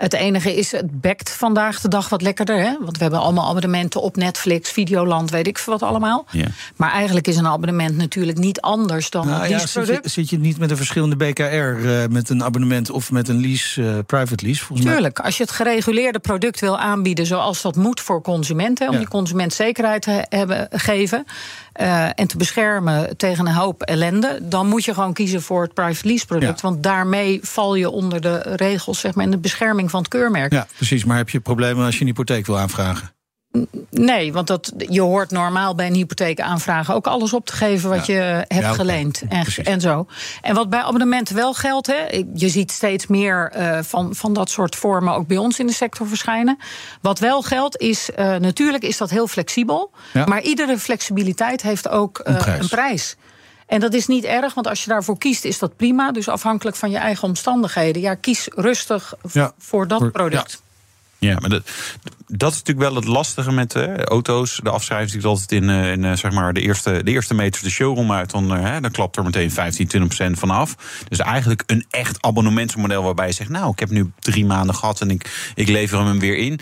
[0.00, 2.56] Het enige is, het bekt vandaag de dag wat lekkerder.
[2.58, 2.76] Hè?
[2.80, 6.26] Want we hebben allemaal abonnementen op Netflix, Videoland, weet ik veel wat allemaal.
[6.30, 6.46] Ja.
[6.76, 10.04] Maar eigenlijk is een abonnement natuurlijk niet anders dan Nou een ja, zit, leaseproduct.
[10.04, 13.40] je, zit je niet met een verschillende BKR eh, met een abonnement of met een
[13.40, 14.64] lease, eh, private lease?
[14.64, 14.96] Volgens mij.
[14.96, 18.98] Tuurlijk, als je het gereguleerde product wil aanbieden zoals dat moet voor consumenten, om Ja.
[18.98, 21.24] die consument zekerheid te hebben, geven
[21.80, 25.74] eh, en te beschermen tegen een hoop ellende, dan moet je gewoon kiezen voor het
[25.74, 26.60] private lease product.
[26.60, 26.68] Ja.
[26.68, 30.52] Want daarmee val je onder de regels zeg maar, en de bescherming van het keurmerk.
[30.52, 31.04] Ja, precies.
[31.04, 33.10] Maar heb je problemen als je een hypotheek wil aanvragen?
[33.90, 37.88] Nee, want dat, je hoort normaal bij een hypotheek aanvragen ook alles op te geven
[37.90, 38.14] wat Ja.
[38.14, 39.22] je hebt Ja, geleend
[39.64, 40.06] en, zo.
[40.42, 44.50] En wat bij abonnementen wel geldt, hè, je ziet steeds meer eh, van, van dat
[44.50, 46.58] soort vormen ook bij ons in de sector verschijnen.
[47.00, 50.24] Wat wel geldt is, eh, natuurlijk is dat heel flexibel, Ja.
[50.26, 52.60] maar iedere flexibiliteit heeft ook eh, Een prijs.
[52.62, 53.16] een prijs.
[53.66, 56.12] En dat is niet erg, want als je daarvoor kiest, is dat prima.
[56.12, 58.02] Dus afhankelijk van je eigen omstandigheden.
[58.02, 59.52] Ja, kies rustig Ja.
[59.58, 60.50] voor dat Voor- product.
[60.50, 60.58] Ja,
[61.20, 61.70] maar dat,
[62.26, 64.60] dat is natuurlijk wel het lastige met eh, auto's.
[64.62, 67.62] De afschrijving zit altijd in, eh, in eh, zeg maar de eerste, de eerste meters
[67.62, 68.30] de showroom uit.
[68.30, 70.76] Dan, hè, dan klapt er meteen 15, 20 procent vanaf.
[71.08, 73.50] Dus eigenlijk een echt abonnementsmodel waarbij je zegt...
[73.50, 76.60] nou, ik heb nu drie maanden gehad en ik, ik lever hem weer in.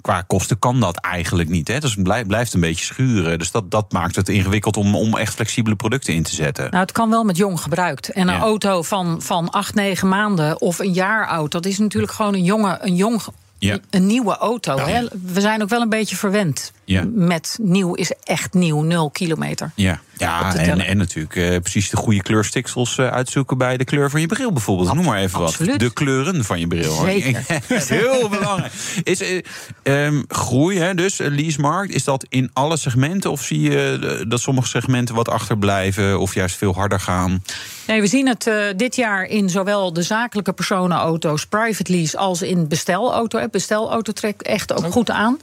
[0.00, 1.68] Qua kosten kan dat eigenlijk niet.
[1.68, 1.78] Hè?
[1.78, 3.38] Dus het blijft, een beetje schuren.
[3.38, 6.64] Dus dat, dat maakt het ingewikkeld om, om echt flexibele producten in te zetten.
[6.64, 8.08] Nou, het kan wel met jong gebruikt.
[8.08, 8.40] En een Ja.
[8.40, 12.44] auto van, van 8, 9 maanden of een jaar oud, dat is natuurlijk gewoon een
[12.44, 13.22] jonge, een jong,
[13.66, 13.78] Ja.
[13.90, 14.78] een nieuwe auto.
[14.78, 15.04] Hè?
[15.32, 16.72] We zijn ook wel een beetje verwend.
[16.84, 17.04] Ja.
[17.14, 19.70] met nieuw is echt nieuw, nul kilometer.
[19.74, 24.10] Ja, ja en, en natuurlijk eh, precies de goede kleurstiksels eh, uitzoeken bij de kleur
[24.10, 24.94] van je bril bijvoorbeeld.
[24.94, 25.70] Noem maar even absoluut.
[25.70, 25.80] wat.
[25.80, 26.94] De kleuren van je bril.
[26.94, 27.44] Zeker.
[27.68, 28.72] Heel belangrijk.
[29.02, 29.42] Is
[29.82, 33.30] ehm, groei, hè, dus leasemarkt, is dat in alle segmenten?
[33.30, 37.42] Of zie je dat sommige segmenten wat achterblijven of juist veel harder gaan?
[37.86, 42.68] Nee, we zien het dit jaar in zowel de zakelijke personenauto's, private lease, als in
[42.68, 43.48] bestelauto.
[43.50, 45.38] Bestelauto trekt echt ook goed aan.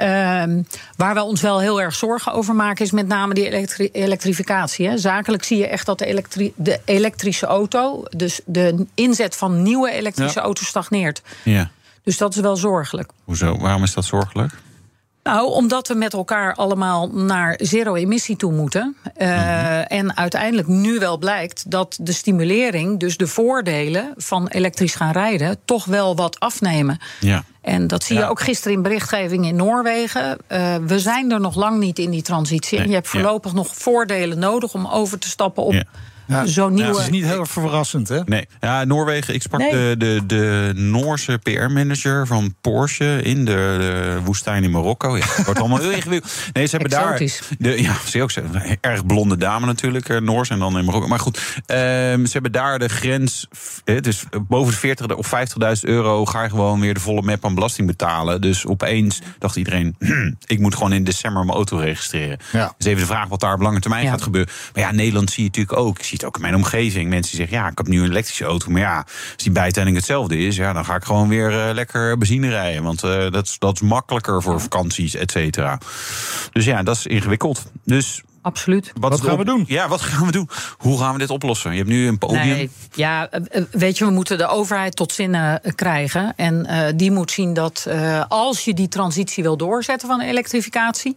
[0.00, 0.62] Ehm,
[0.96, 4.88] waar we ons wel heel erg zorgen over maken, is met name die elektri- elektrificatie.
[4.88, 4.98] Hè.
[4.98, 9.90] Zakelijk zie je echt dat de, elektri- de elektrische auto, dus de inzet van nieuwe
[9.90, 10.44] elektrische Ja.
[10.44, 11.22] auto's, stagneert.
[11.44, 11.70] Ja.
[12.02, 13.10] Dus dat is wel zorgelijk.
[13.24, 13.58] Hoezo?
[13.58, 14.52] Waarom is dat zorgelijk?
[15.22, 18.96] Nou, omdat we met elkaar allemaal naar zero-emissie toe moeten.
[19.14, 25.12] Eh, En uiteindelijk nu wel blijkt dat de stimulering, dus de voordelen van elektrisch gaan
[25.12, 26.98] rijden, toch wel wat afnemen.
[27.20, 27.44] Ja.
[27.60, 30.38] En dat zie je ook gisteren in berichtgeving in Noorwegen.
[30.46, 32.78] Eh, we zijn er nog lang niet in die transitie.
[32.78, 33.18] en je hebt ja.
[33.18, 35.84] voorlopig nog voordelen nodig om over te stappen op Ja.
[36.30, 36.46] Ja.
[36.46, 36.88] zo'n nieuwe.
[36.90, 38.20] Het is niet heel erg verrassend, hè?
[38.24, 39.34] Nee, ja, Noorwegen.
[39.34, 39.70] Ik sprak Nee.
[39.70, 45.16] de, de, de Noorse PR-manager van Porsche in de, de woestijn in Marokko.
[45.16, 46.32] Ja, het wordt allemaal heel ingewikkeld.
[46.52, 47.38] Nee, ze hebben Exotisch.
[47.58, 47.72] daar.
[47.72, 48.40] De, ja, je ook zo.
[48.52, 51.08] Een erg blonde dame natuurlijk, eh, Noors en dan in Marokko.
[51.08, 53.48] Maar goed, ehm, ze hebben daar de grens.
[53.84, 57.44] Het is boven de 40 of 50.000 euro ga je gewoon weer de volle map
[57.44, 58.40] aan belasting betalen.
[58.40, 62.38] Dus opeens dacht iedereen: "Hm, ik moet gewoon in december mijn auto registreren.
[62.52, 62.74] Ja.
[62.76, 64.10] Dus even de vraag wat daar op lange termijn Ja.
[64.10, 64.52] gaat gebeuren.
[64.74, 65.98] Maar ja, Nederland zie je natuurlijk ook.
[65.98, 67.08] Ik zie het ook in mijn omgeving.
[67.08, 68.70] Mensen die zeggen, ja, ik heb nu een elektrische auto.
[68.70, 68.96] Maar ja,
[69.34, 70.56] als die bijtelling hetzelfde is...
[70.56, 72.82] Ja, dan ga ik gewoon weer eh, lekker benzine rijden.
[72.82, 75.78] Want eh, dat, is, dat is makkelijker voor vakanties, et cetera.
[76.52, 77.72] Dus ja, dat is ingewikkeld.
[77.84, 78.92] Dus Absoluut.
[79.00, 79.64] wat, gaan we doen?
[79.66, 80.48] Ja, wat gaan we doen?
[80.78, 81.70] Hoe gaan we dit oplossen?
[81.70, 82.46] Je hebt nu een podium.
[82.46, 86.32] Nee, ja, eh, weet je, we moeten de overheid tot zinnen krijgen.
[86.36, 91.16] En eh, die moet zien dat eh, als je die transitie wil doorzetten van elektrificatie,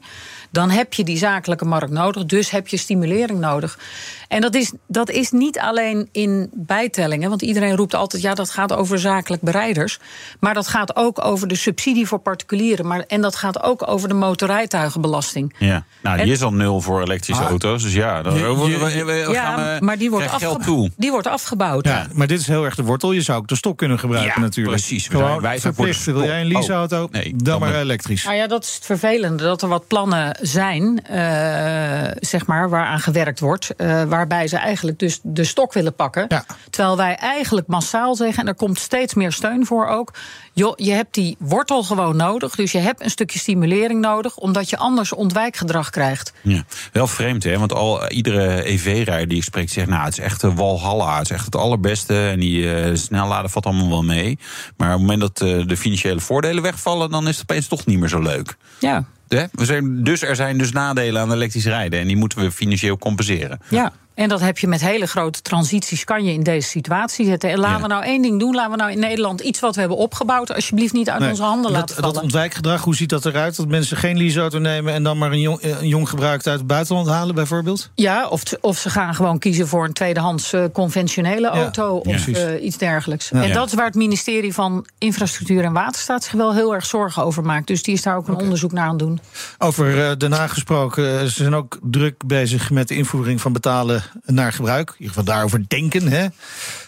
[0.54, 2.26] dan heb je die zakelijke markt nodig.
[2.26, 3.80] Dus heb je stimulering nodig.
[4.28, 8.50] En dat is, dat is niet alleen in bijtellingen, want iedereen roept altijd: ja, dat
[8.50, 10.00] gaat over zakelijk bereiders.
[10.40, 12.88] Maar dat gaat ook over de subsidie voor particulieren.
[12.88, 15.56] Maar, en dat gaat ook over de motorrijtuigenbelasting.
[15.58, 17.50] Ja, nou, die En- is al nul voor elektrische Ah.
[17.50, 17.84] auto's.
[17.84, 20.32] Dus ja, dan Je- we- je- we- we- we gaan Ja, we- maar die wordt,
[20.32, 20.90] afge- toe.
[20.98, 21.86] die wordt afgebouwd.
[21.86, 23.12] Ja, maar dit is heel erg de wortel.
[23.12, 24.76] Je zou ook de stok kunnen gebruiken Ja, natuurlijk.
[24.78, 25.08] precies.
[25.08, 26.04] We zijn- Gewoon wij verplicht.
[26.06, 27.04] Wil jij een leaseauto?
[27.04, 28.24] Oh, nee, dan dan maar maar- elektrisch.
[28.24, 29.44] Nou ja, dat is het vervelende.
[29.44, 33.76] Dat er wat plannen zijn, eh, zeg maar, waaraan gewerkt wordt.
[33.76, 36.26] eh, waarbij ze eigenlijk dus de stok willen pakken.
[36.28, 36.46] Ja.
[36.70, 40.14] Terwijl wij eigenlijk massaal zeggen, en er komt steeds meer steun voor ook.
[40.54, 42.56] Joh, je hebt die wortel gewoon nodig.
[42.56, 46.34] Dus je hebt een stukje stimulering nodig, omdat je anders ontwijkgedrag krijgt.
[46.42, 50.18] Ja, wel vreemd hè, want al eh, iedere EV-rijder die ik spreek zegt, nou het
[50.18, 53.90] is echt een walhalla, het is echt het allerbeste en die eh, snelladen valt allemaal
[53.90, 54.40] wel mee.
[54.78, 58.00] Maar op het moment dat de financiële voordelen wegvallen, dan is het opeens toch niet
[58.00, 58.56] meer zo leuk.
[58.80, 59.06] Ja.
[59.52, 62.98] We zijn, dus er zijn dus nadelen aan elektrisch rijden en die moeten we financieel
[62.98, 63.60] compenseren.
[63.70, 63.92] Ja.
[64.16, 67.50] En dat heb je met hele grote transities, kan je in deze situatie zetten.
[67.50, 67.82] En laten Ja.
[67.82, 68.56] we nou één ding doen.
[68.56, 71.30] Laten we nou in Nederland iets wat we hebben opgebouwd, alsjeblieft niet uit Nee.
[71.30, 72.14] onze handen dat, laten vallen.
[72.14, 73.56] dat ontwijkgedrag, hoe ziet dat eruit?
[73.56, 76.68] Dat mensen geen leaseauto nemen en dan maar een jong, een jong gebruikt uit het
[76.68, 77.90] buitenland halen, bijvoorbeeld?
[77.96, 82.64] Ja, of, of ze gaan gewoon kiezen voor een tweedehands eh, conventionele auto of eh,
[82.64, 83.32] iets dergelijks.
[83.32, 87.24] En dat is waar het ministerie van Infrastructuur en Waterstaat zich wel heel erg zorgen
[87.24, 87.68] over maakt.
[87.68, 89.20] Dus die is daar ook een onderzoek naar aan het doen.
[89.58, 93.54] Over eh, Den Haag gesproken, eh, ze zijn ook druk bezig met de invoering van
[93.54, 94.88] betalen naar gebruik.
[94.90, 96.08] In ieder geval daarover denken.
[96.08, 96.28] Hè?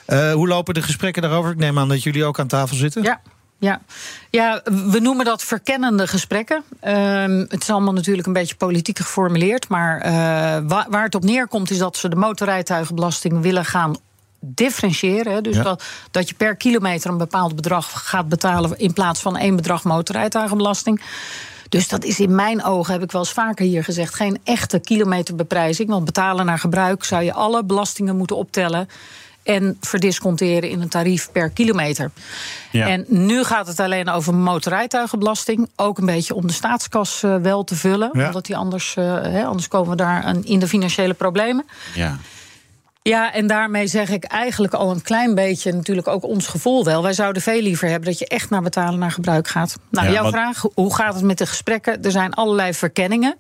[0.06, 1.52] Eh, hoe lopen de gesprekken daarover?
[1.52, 3.04] Ik neem aan dat jullie ook aan tafel zitten.
[3.04, 3.22] Ja.
[3.60, 3.82] Ja.
[4.30, 6.64] ja, we noemen dat verkennende gesprekken.
[6.80, 9.68] Ehm, het is allemaal natuurlijk een beetje politiek geformuleerd.
[9.68, 10.12] Maar eh,
[10.68, 13.96] wa- waar het op neerkomt is dat ze de motorrijtuigenbelasting willen gaan
[14.40, 15.44] differentiëren.
[15.44, 15.64] Dus Ja.
[15.64, 18.78] dat, dat je per kilometer een bepaald bedrag gaat betalen...
[18.80, 21.02] in plaats van één bedrag motorrijtuigenbelasting.
[21.76, 24.16] Dus dat is in mijn ogen, heb ik wel eens vaker hier gezegd...
[24.16, 25.90] geen echte kilometerbeprijzing.
[25.90, 28.90] Want betalen naar gebruik zou je alle belastingen moeten optellen...
[29.44, 32.12] en verdisconteren in een tarief per kilometer.
[32.72, 32.88] Ja.
[32.88, 35.70] En nu gaat het alleen over motorrijtuigenbelasting.
[35.76, 38.10] Ook een beetje om de staatskas eh, wel te vullen.
[38.14, 38.28] Ja.
[38.28, 41.66] Omdat die anders, eh, anders komen we daar in de financiële problemen.
[41.94, 42.18] Ja.
[43.10, 47.04] Ja, en daarmee zeg ik eigenlijk al een klein beetje natuurlijk ook ons gevoel wel.
[47.04, 49.76] Wij zouden veel liever hebben dat je echt naar betalen naar gebruik gaat.
[49.90, 52.04] Nou, Ja, jouw vraag, hoe gaat het met de gesprekken?
[52.04, 53.38] Er zijn allerlei verkenningen.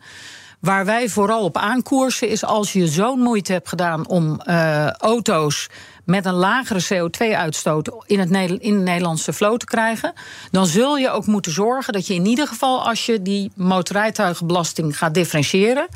[0.60, 5.70] Waar wij vooral op aankoersen is als je zo'n moeite hebt gedaan om eh, auto's
[6.06, 8.30] met een lagere CO2-uitstoot in, het
[8.62, 10.14] in de Nederlandse vloot te krijgen,
[10.52, 14.98] dan zul je ook moeten zorgen dat je in ieder geval, als je die motorrijtuigenbelasting
[14.98, 15.88] gaat differentiëren,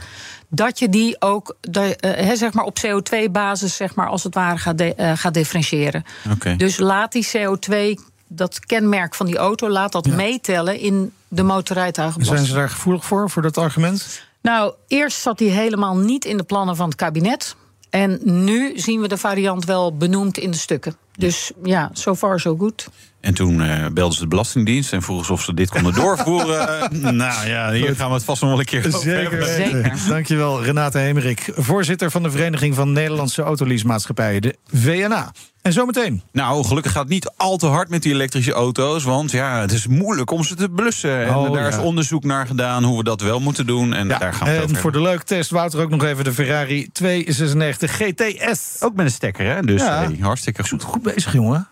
[0.50, 4.58] dat je die ook de, eh, zeg maar op CO2-basis, zeg maar, als het ware,
[4.58, 6.04] gaat, de- eh, gaat differentiëren.
[6.32, 6.56] Oké.
[6.56, 12.48] Dus laat die CO2 dat kenmerk van die auto, laat dat meetellen in de motorrijtuigenbelasting.
[12.48, 14.22] Zijn ze daar gevoelig voor, voor dat argument?
[14.42, 17.56] Nou, eerst zat hij helemaal niet in de plannen van het kabinet.
[17.90, 20.96] En nu zien we de variant wel benoemd in de stukken.
[21.20, 22.88] Dus ja, so far so good.
[23.22, 26.90] En toen uh, belden ze de Belastingdienst en vroegen ze of ze dit konden doorvoeren.
[26.94, 29.44] uh, nou ja, hier gaan we het vast nog wel een keer over Zeker.
[29.46, 29.94] Zeker.
[30.08, 35.32] Dankjewel, Renate Hemerik, voorzitter van de Vereniging van Nederlandse Autoleasemaatschappijen, de VNA.
[35.62, 36.22] En zometeen.
[36.32, 39.04] Nou, gelukkig gaat het niet al te hard met die elektrische auto's.
[39.04, 41.26] Want ja, het is moeilijk om ze te blussen.
[41.26, 43.94] En Oh, daar is onderzoek naar gedaan hoe we dat wel moeten doen.
[43.94, 46.34] En daar gaan we het en over voor de leuk-test, Wouter, ook nog even de
[46.34, 48.76] Ferrari 296 GTS.
[48.80, 49.62] Ook met een stekker, hè?
[49.62, 50.04] Dus Ja.
[50.04, 50.84] hey, hartstikke goed.
[50.84, 51.68] Goed bezig, jongen.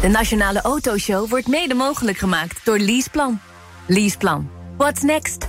[0.00, 3.40] De Nationale Autoshow wordt mede mogelijk gemaakt door Leaseplan.
[3.86, 4.50] Leaseplan.
[4.76, 5.46] What's next?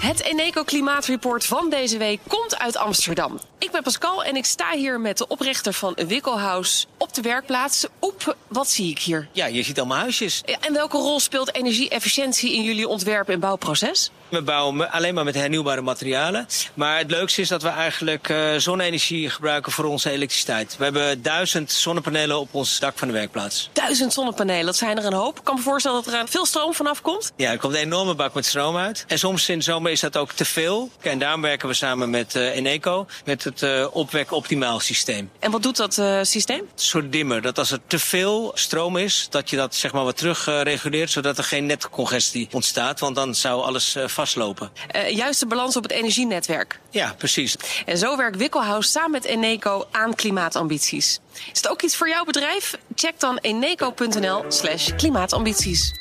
[0.00, 3.40] Het Eneco Klimaatreport van deze week komt uit Amsterdam.
[3.58, 7.86] Ik ben Pascal en ik sta hier met de oprichter van Wikkelhuis op de werkplaats.
[8.00, 9.28] Oep, wat zie ik hier?
[9.32, 10.42] Ja, je ziet allemaal huisjes.
[10.44, 14.10] Ja, En welke rol speelt energie-efficiëntie in jullie ontwerp- en bouwproces?
[14.32, 16.46] We bouwen alleen maar met hernieuwbare materialen.
[16.74, 20.76] Maar het leukste is dat we eigenlijk eh, zonne-energie gebruiken voor onze elektriciteit.
[20.76, 23.70] We hebben duizend zonnepanelen op ons dak van de werkplaats.
[23.72, 25.38] Duizend zonnepanelen, dat zijn er een hoop.
[25.38, 27.32] Ik kan me voorstellen dat er veel stroom vanaf komt.
[27.36, 29.04] Ja, er komt een enorme bak met stroom uit.
[29.08, 30.90] En soms in de zomer is dat ook te veel.
[31.00, 35.30] En daarom werken we samen met eh, Eneco, met het eh opwek optimaal systeem.
[35.38, 36.58] En wat doet dat systeem?
[36.58, 40.04] Een soort dimmer, dat als er te veel stroom is, dat je dat zeg maar
[40.04, 44.72] wat terug eh, reguleert, zodat er geen netcongestie ontstaat, want dan zou alles eh, vastlopen.
[44.88, 46.80] Eh, juist de balans op het energienetwerk.
[46.90, 47.56] Ja, precies.
[47.86, 51.20] En zo werkt Wikkelhuis samen met Eneco aan klimaatambities.
[51.32, 52.78] Is het ook iets voor jouw bedrijf?
[52.94, 55.92] Check dan eneco.nl slash klimaatambities.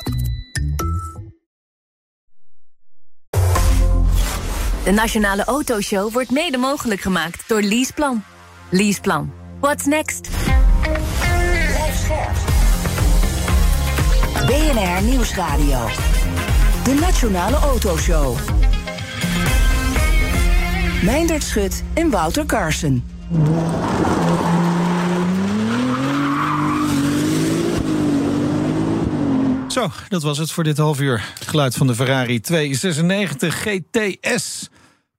[4.83, 8.23] De Nationale Autoshow wordt mede mogelijk gemaakt door Leaseplan.
[8.69, 9.33] Leaseplan.
[9.59, 10.29] What's next?
[14.45, 16.10] BNR Nieuwsradio.
[16.83, 18.37] De Nationale Autoshow.
[21.03, 23.03] Meindert Schut en Wouter Carson.
[29.67, 31.31] Zo, dat was het voor dit half uur.
[31.39, 34.69] Het geluid van de Ferrari 296 GTS.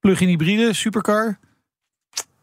[0.01, 1.39] Plug-in hybride, supercar.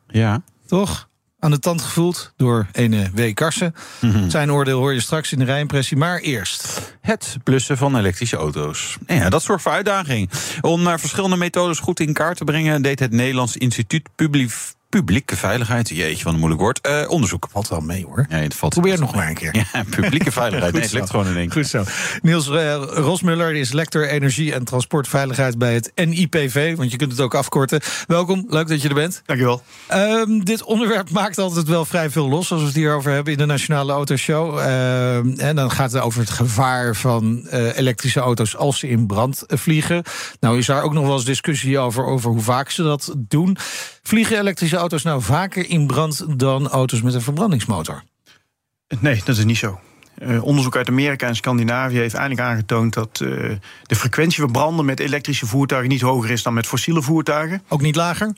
[0.07, 0.41] Ja.
[0.65, 1.08] Toch?
[1.39, 3.33] Aan de tand gevoeld door ene W.
[3.33, 3.75] Karsen.
[4.27, 5.97] Zijn oordeel hoor je straks in de rijimpressie.
[5.97, 6.81] Maar eerst.
[7.01, 8.97] Het blussen van elektrische auto's.
[9.07, 10.29] Ja, dat zorgt voor uitdaging.
[10.61, 14.49] Om naar verschillende methodes goed in kaart te brengen, deed het Nederlands Instituut Publi-
[14.89, 17.47] Publieke Veiligheid, jeetje, wat een moeilijk woord, eh, onderzoek.
[17.51, 18.25] Valt wel mee hoor.
[18.29, 19.55] Ja, het valt Probeer het nog maar een keer.
[19.73, 20.73] Ja, publieke veiligheid.
[20.73, 21.61] nee, het lukt gewoon in één keer.
[21.61, 21.83] Goed zo.
[22.21, 26.75] Niels eh, Rosmuller is lector energie en transportveiligheid bij het NIPV.
[26.75, 27.81] Want je kunt het ook afkorten.
[28.07, 29.21] Welkom, leuk dat je er bent.
[29.25, 29.61] Dankjewel.
[29.87, 33.39] Ehm dit onderwerp maakt altijd wel vrij veel los als we het hierover hebben in
[33.39, 34.57] de Nationale Autoshow.
[34.57, 39.07] Ehm en dan gaat het over het gevaar van eh, elektrische auto's als ze in
[39.07, 40.03] brand vliegen.
[40.39, 43.57] Nou is daar ook nog wel eens discussie over, over hoe vaak ze dat doen.
[44.03, 48.03] Vliegen elektrische auto's nou vaker in brand dan auto's met een verbrandingsmotor?
[48.99, 49.79] Nee, dat is niet zo.
[50.19, 53.29] Eh, onderzoek uit Amerika en Scandinavië heeft eindelijk aangetoond dat eh,
[53.83, 57.63] de frequentie van branden met elektrische voertuigen niet hoger is dan met fossiele voertuigen.
[57.67, 58.33] Ook niet lager?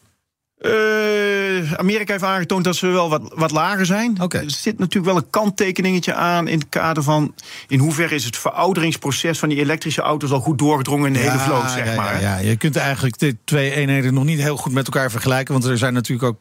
[0.62, 4.18] Eh, Amerika heeft aangetoond dat ze wel wat, wat lager zijn.
[4.18, 7.34] Er zit natuurlijk wel een kanttekeningetje aan in het kader van
[7.68, 11.40] in hoeverre is het verouderingsproces van die elektrische auto's al goed doorgedrongen in de hele
[11.40, 12.22] vloot, zeg ja, maar.
[12.22, 15.54] Ja, ja, je kunt eigenlijk de twee eenheden nog niet heel goed met elkaar vergelijken.
[15.54, 16.40] Want er zijn natuurlijk ook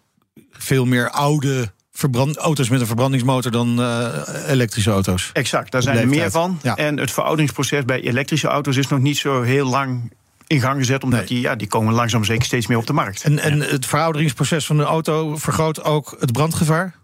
[0.52, 4.08] veel meer oude verbrand, auto's met een verbrandingsmotor dan eh,
[4.48, 5.30] elektrische auto's.
[5.32, 6.58] Exact, daar zijn er meer van.
[6.62, 6.76] Ja.
[6.76, 10.12] En het verouderingsproces bij elektrische auto's is nog niet zo heel lang
[10.50, 13.22] in gang gezet, omdat die, ja, die komen langzaam zeker steeds meer op de markt.
[13.22, 16.94] En, en het verouderingsproces van een auto vergroot ook het brandgevaar?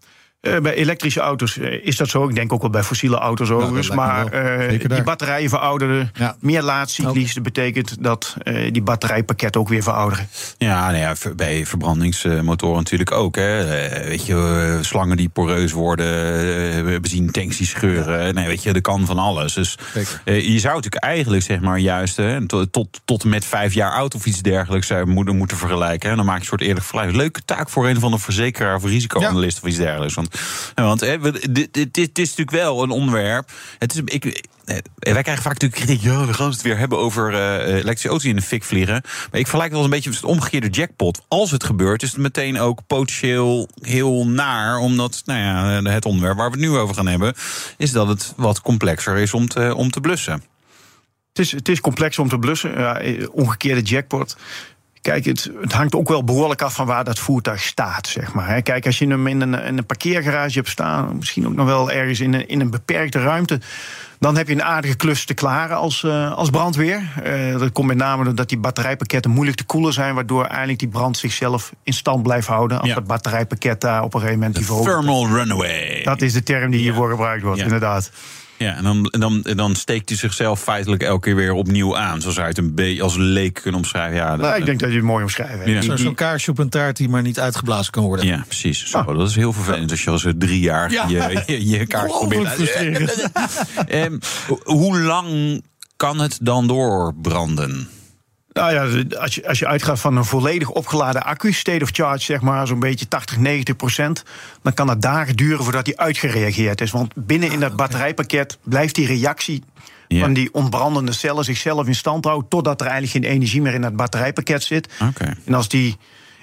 [0.47, 2.29] Eh, bij elektrische auto's eh, is dat zo.
[2.29, 3.89] Ik denk ook wel bij fossiele auto's overigens.
[3.89, 4.89] lijkt me maar eh, daar.
[4.89, 6.11] die batterijen verouderen.
[6.15, 6.37] Ja.
[6.41, 7.35] Meer laadcyclisch.
[7.35, 10.29] Dat betekent dat eh, die batterijpakketten ook weer verouderen.
[10.59, 13.37] Ja, nou ja, bij verbrandingsmotoren natuurlijk ook.
[13.37, 13.65] Hè.
[14.05, 16.07] Weet je, slangen die poreus worden,
[16.77, 18.35] eh, benzinetanks die scheuren.
[18.35, 19.53] Nee, weet je, er kan van alles.
[19.55, 19.79] Dus
[20.25, 23.75] eh, je zou natuurlijk eigenlijk, zeg maar, juist hè, tot, tot, tot en met vijf
[23.75, 26.11] jaar oud of iets dergelijks zou je moeten, moeten vergelijken.
[26.11, 27.17] En dan maak je een soort eerlijk vergelijk.
[27.17, 30.15] Leuke taak voor een van de verzekeraar of risicoanalist of iets dergelijks.
[30.15, 30.36] Want,
[30.75, 33.51] want we- dit, is natuurlijk wel een onderwerp.
[33.79, 34.25] Het is, ik,
[34.67, 36.03] eh, wij krijgen vaak natuurlijk kritiek.
[36.03, 39.01] Ja, we gaan het weer hebben over eh, elektrische auto's in de fik vliegen.
[39.03, 41.23] Maar ik vergelijk het wel een beetje met het omgekeerde jackpot.
[41.29, 44.79] Als het gebeurt, is het meteen ook potentieel heel naar.
[44.79, 47.35] Omdat, nou ja, het onderwerp waar we het nu over gaan hebben...
[47.77, 50.43] is dat het wat complexer is om te, om te blussen.
[51.29, 52.71] Het is, het is complex om te blussen.
[52.71, 54.37] Ja, omgekeerde jackpot.
[55.07, 58.63] Kijk, het, het, hangt ook wel behoorlijk af van waar dat voertuig staat, zeg maar.
[58.63, 61.91] Kijk, als je hem in een, in een parkeergarage hebt staan, misschien ook nog wel
[61.91, 63.61] ergens in een, in een beperkte ruimte,
[64.19, 67.03] dan heb je een aardige klus te klaren als, uh, als brandweer.
[67.27, 70.89] Uh, dat komt met name doordat die batterijpakketten moeilijk te koelen zijn, waardoor eigenlijk die
[70.89, 72.79] brand zichzelf in stand blijft houden.
[72.79, 72.95] Als ja.
[72.95, 74.69] dat batterijpakket daar op een gegeven moment.
[74.69, 76.03] De thermal runaway.
[76.03, 77.65] Dat is de term die hiervoor gebruikt wordt, ja.
[77.65, 78.11] inderdaad.
[78.59, 81.97] Ja, en dan, en dan, en dan steekt hij zichzelf feitelijk elke keer weer opnieuw
[81.97, 82.21] aan.
[82.21, 84.17] Zoals hij het een beetje als leek kunnen omschrijven.
[84.17, 85.67] Ja, nou, ik denk dat je het mooi omschrijft.
[85.87, 85.97] Ja.
[85.97, 88.27] Zo'n kaarsje op een taart die maar niet uitgeblazen kan worden.
[88.27, 88.87] Ja, precies.
[88.87, 89.19] Zo, ah.
[89.19, 91.09] Dat is heel vervelend als je als drie jaar ja.
[91.09, 93.31] je, je, je kaars probeert.
[93.93, 94.19] um,
[94.65, 95.63] hoe lang
[95.97, 97.89] kan het dan doorbranden?
[98.57, 102.25] Nou ja, als je, als je uitgaat van een volledig opgeladen accu, state of charge,
[102.25, 104.23] zeg maar, zo'n beetje 80, 90 procent,
[104.63, 106.91] dan kan het dagen duren voordat die uitgereageerd is.
[106.91, 109.63] Want binnen in dat batterijpakket blijft die reactie
[110.09, 113.83] van die ontbrandende cellen zichzelf in stand houden, totdat er eigenlijk geen energie meer in
[113.83, 114.89] het batterijpakket zit.
[115.03, 115.37] Okay.
[115.45, 115.97] En als die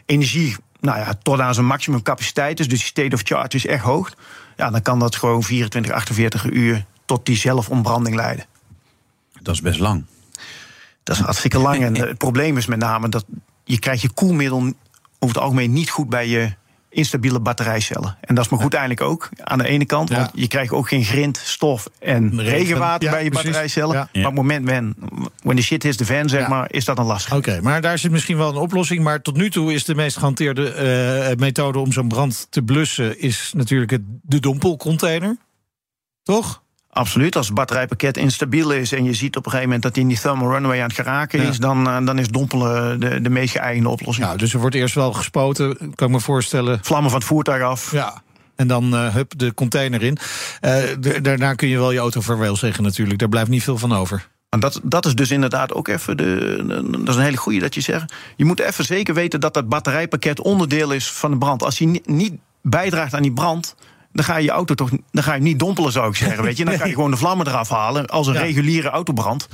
[0.05, 3.83] energie nou ja, tot aan zijn maximumcapaciteit is, dus die state of charge is echt
[3.83, 4.13] hoog,
[4.57, 8.45] ja, dan kan dat gewoon 24, 48 uur tot die zelfontbranding leiden.
[9.41, 10.05] Dat is best lang.
[11.03, 11.83] Dat is hartstikke lang.
[11.83, 13.25] En het probleem is met name dat
[13.63, 14.59] je krijgt je koelmiddel
[15.19, 16.53] over het algemeen niet goed bij je
[16.93, 18.17] instabiele batterijcellen.
[18.21, 20.09] En dat is maar goed eigenlijk ook aan de ene kant.
[20.09, 23.95] Want je krijgt ook geen grind, stof en regenwater bij je batterijcellen.
[23.95, 24.95] Maar op het moment when,
[25.43, 27.35] when the shit hits the fan, zeg maar, is dat een lastig.
[27.35, 29.03] Oké, maar daar zit misschien wel een oplossing.
[29.03, 33.19] Maar tot nu toe is de meest gehanteerde uh, methode om zo'n brand te blussen...
[33.19, 35.37] is natuurlijk het, de dompelcontainer.
[36.23, 36.62] Toch?
[36.93, 37.35] Absoluut.
[37.35, 40.09] Als het batterijpakket instabiel is en je ziet op een gegeven moment dat hij in
[40.09, 43.51] die thermal runway aan het geraken is, dan, uh, dan is dompelen de, de meest
[43.51, 44.27] geëigende oplossing.
[44.27, 46.79] Ja, dus er wordt eerst wel gespoten, kan ik me voorstellen.
[46.81, 47.91] Vlammen van het voertuig af.
[47.91, 48.21] Ja.
[48.55, 50.17] En dan uh, hup, de container in.
[50.61, 50.75] Uh,
[51.21, 53.19] daarna kun je wel je auto vaarwel zeggen natuurlijk.
[53.19, 54.27] Daar blijft niet veel van over.
[54.49, 56.63] En dat, dat is dus inderdaad ook even de.
[56.91, 58.13] Dat is een hele goede dat je zegt.
[58.35, 61.63] Je moet even zeker weten dat dat batterijpakket onderdeel is van de brand.
[61.63, 63.75] Als hij niet bijdraagt aan die brand,
[64.13, 66.43] dan ga je je auto toch dan ga je niet dompelen, zou ik zeggen.
[66.43, 66.65] Weet je?
[66.65, 69.47] Dan ga je gewoon de vlammen eraf halen als een reguliere autobrand.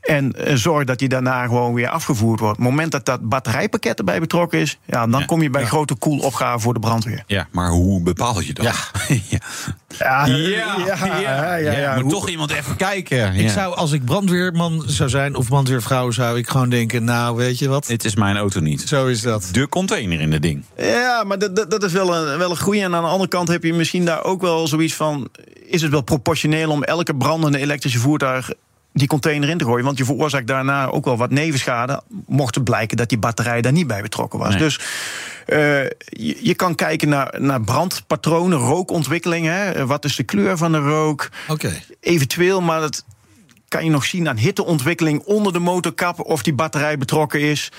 [0.00, 2.58] En uh, zorg dat die daarna gewoon weer afgevoerd wordt.
[2.58, 5.94] Op het moment dat dat batterijpakket erbij betrokken is, ja, dan kom je bij grote
[5.94, 7.22] koelopgaven voor de brandweer.
[7.26, 8.64] Ja, maar hoe bepaal je dat?
[8.64, 8.74] Ja,
[9.98, 10.26] ja.
[10.26, 13.34] ja, ja, ja, moet toch iemand even kijken.
[13.34, 17.58] Ik zou, als ik brandweerman zou zijn of brandweervrouw, zou ik gewoon denken: Nou, weet
[17.58, 17.86] je wat?
[17.86, 18.80] Dit is mijn auto niet.
[18.80, 19.48] Zo is dat.
[19.52, 20.64] De container in het ding.
[20.76, 22.80] Ja, maar dat, dat, dat is wel een, wel een goede.
[22.80, 25.28] En aan de andere kant heb je misschien daar ook wel zoiets van:
[25.64, 28.50] is het wel proportioneel om elke brandende elektrische voertuig
[28.98, 29.84] die container in te gooien.
[29.84, 32.02] Want je veroorzaakt daarna ook wel wat nevenschade.
[32.26, 34.56] Mocht het blijken dat die batterij daar niet bij betrokken was.
[34.56, 34.80] Dus
[35.46, 35.56] uh,
[35.98, 39.86] je, je, kan kijken naar, naar brandpatronen, rookontwikkelingen.
[39.86, 41.28] Wat is de kleur van de rook?
[41.48, 41.72] Oké.
[42.00, 43.04] Eventueel, maar dat
[43.68, 46.20] kan je nog zien aan hitteontwikkeling onder de motorkap.
[46.20, 47.70] Of die batterij betrokken is.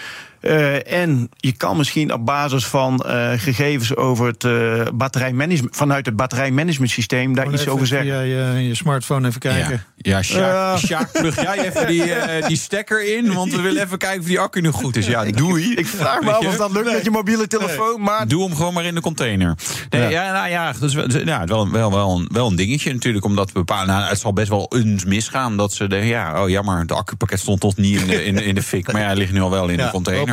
[0.42, 6.06] Uh, en je kan misschien op basis van uh, gegevens over het uh, batterijmanagement, vanuit
[6.06, 8.08] het batterijmanagement systeem daar iets over zeggen.
[8.08, 9.84] Ja, je, je smartphone even kijken.
[9.98, 12.04] Ja, ja Sjaak, plug jij even die,
[12.48, 15.06] die stekker in, want we willen even kijken of die accu nog goed is.
[15.06, 15.74] Ja, doei.
[15.74, 16.94] Ik vraag me af of dat lukt nee.
[16.94, 18.02] met je mobiele telefoon.
[18.02, 18.28] Maar...
[18.28, 19.58] Doe hem gewoon maar in de container.
[19.90, 20.10] Nee, ja.
[20.10, 23.88] ja, nou ja, dus, ja wel, wel, wel, een, wel een dingetje natuurlijk, omdat bepalen.
[23.88, 27.40] Nou, het zal best wel eens misgaan dat ze denken, ja, oh jammer, het accupakket
[27.40, 29.50] stond toch niet in de, in, in de fik, maar ja, hij ligt nu al
[29.50, 30.29] wel in de container.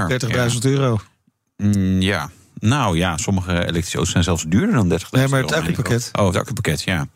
[0.52, 1.00] 30.000 euro.
[1.56, 2.30] Mm, ja.
[2.61, 6.11] Nou ja, sommige elektrische auto's zijn zelfs duurder dan 30.000 Nee, maar het accupakket.
[6.12, 7.06] Oh, het accupakket, ja.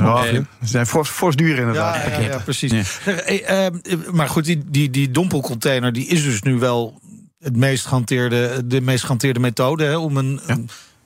[0.00, 1.94] Oh, eh, ze zijn fors, fors duur inderdaad.
[1.94, 2.70] Ja, ja, ja precies.
[3.04, 3.12] Ja.
[3.12, 3.72] Eh, eh,
[4.12, 7.00] maar goed, die, die, die dompelcontainer die is dus nu wel
[7.38, 10.58] het meest gehanteerde, de meest gehanteerde methode hè, om een, ja.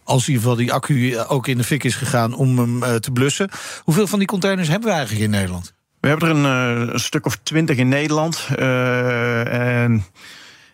[0.05, 3.11] als in ieder geval die accu ook in de fik is gegaan, om hem te
[3.11, 3.49] blussen.
[3.83, 5.75] Hoeveel van die containers hebben we eigenlijk in Nederland?
[6.01, 8.49] We hebben er een, een stuk of twintig in Nederland.
[8.59, 10.05] Uh, en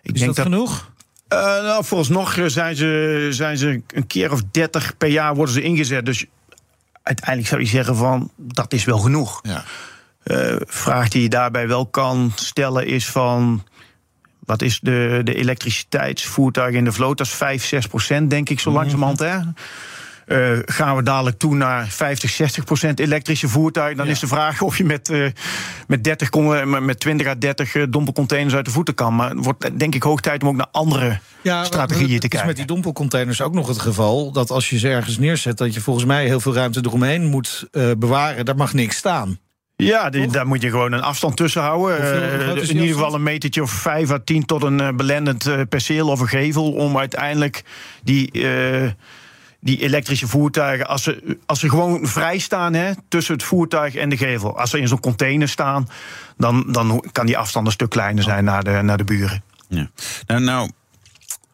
[0.02, 0.90] ik is denk dat, genoeg?
[1.32, 5.62] Uh, nou, vooralsnog zijn ze, zijn ze een keer of dertig per jaar worden ze
[5.62, 6.06] ingezet.
[6.06, 6.24] Dus
[7.02, 9.40] uiteindelijk zou je zeggen van dat is wel genoeg.
[9.42, 9.64] Ja.
[10.24, 13.64] Uh, vraag die je daarbij wel kan stellen is van
[14.38, 17.18] wat is de, de elektriciteitsvoertuig in de vloot?
[17.18, 18.78] Dat is 5, 6 procent, denk ik, zo mhm.
[18.78, 19.18] langzamerhand.
[19.18, 19.38] Hè?
[20.26, 23.96] Uh, gaan we dadelijk toe naar 50, 60 procent elektrische voertuigen.
[23.96, 24.12] Dan ja.
[24.12, 25.26] is de vraag of je met, uh,
[25.86, 26.30] met, 30,
[26.64, 29.16] met 20 à 30 uh, dompelcontainers uit de voeten kan.
[29.16, 32.38] Maar het wordt denk ik hoog tijd om ook naar andere ja, strategieën te kijken.
[32.38, 35.74] is met die dompelcontainers ook nog het geval dat als je ze ergens neerzet, dat
[35.74, 38.44] je volgens mij heel veel ruimte eromheen moet bewaren.
[38.44, 39.38] Daar mag niks staan.
[39.80, 42.00] Ja, die, daar moet je gewoon een afstand tussen houden.
[42.00, 45.60] Uh, in ieder geval een metertje of 5 à 10 tot een uh, belendend uh,
[45.68, 46.72] perceel of een gevel.
[46.72, 47.62] Om uiteindelijk
[48.02, 48.30] die
[49.60, 54.08] die elektrische voertuigen, als ze, als ze gewoon vrij staan hè, tussen het voertuig en
[54.08, 54.58] de gevel.
[54.58, 55.88] Als ze in zo'n container staan,
[56.36, 59.42] dan, dan kan die afstand een stuk kleiner zijn naar de, naar de buren.
[59.68, 59.90] Ja.
[60.26, 60.70] Nou, nou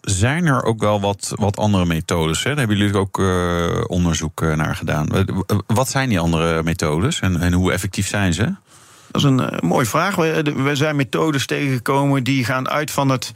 [0.00, 2.42] zijn er ook wel wat, wat andere methodes.
[2.42, 2.48] Hè?
[2.48, 5.08] Daar hebben jullie ook uh, onderzoek naar gedaan.
[5.66, 8.54] Wat zijn die andere methodes en, en hoe effectief zijn ze?
[9.10, 10.14] Dat is een uh, mooie vraag.
[10.14, 13.32] We, we, zijn methodes tegengekomen die gaan uit van het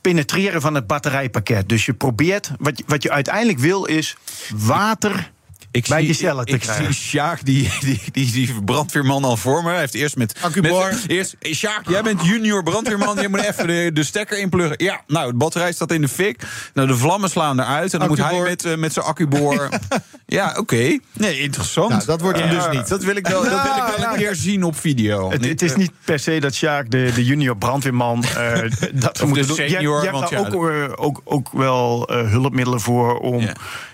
[0.00, 1.68] penetreren van het batterijpakket.
[1.68, 4.16] Dus je probeert, wat je, wat je uiteindelijk wil, is
[4.56, 5.31] water
[5.72, 6.84] ik bij zie, ik krijgen.
[6.84, 9.70] zie Sjaak, die, die, die, die brandweerman al voor me.
[9.70, 10.34] Hij heeft eerst met...
[10.40, 10.90] Accubar.
[10.90, 13.20] met eerst, Sjaak, jij bent junior brandweerman.
[13.20, 14.84] je moet even de, de stekker inpluggen.
[14.84, 16.42] Ja, nou, de batterij staat in de fik.
[16.74, 17.92] Nou, de vlammen slaan eruit.
[17.92, 19.68] En dan moet hij met, uh, met zijn accuboor...
[20.26, 20.58] ja, oké.
[20.58, 21.00] Okay.
[21.12, 21.90] Nee, interessant.
[21.90, 22.88] Nou, dat wordt hem dus niet.
[22.88, 25.30] Dat wil ik wel, dat wil ik wel Nou, een keer zien op video.
[25.30, 28.60] Het, het is niet per se dat Sjaak, de, de junior brandweerman, eh,
[28.92, 29.56] dat we Of moeten de doen.
[29.56, 33.48] je, je hebt want daar ook, eh, ook, ook wel eh, hulpmiddelen voor om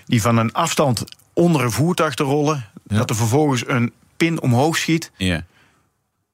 [0.05, 1.03] die van een afstand
[1.39, 2.65] onder een voertuig te rollen.
[2.83, 5.11] Dat er vervolgens een pin omhoog schiet.
[5.17, 5.45] Ja.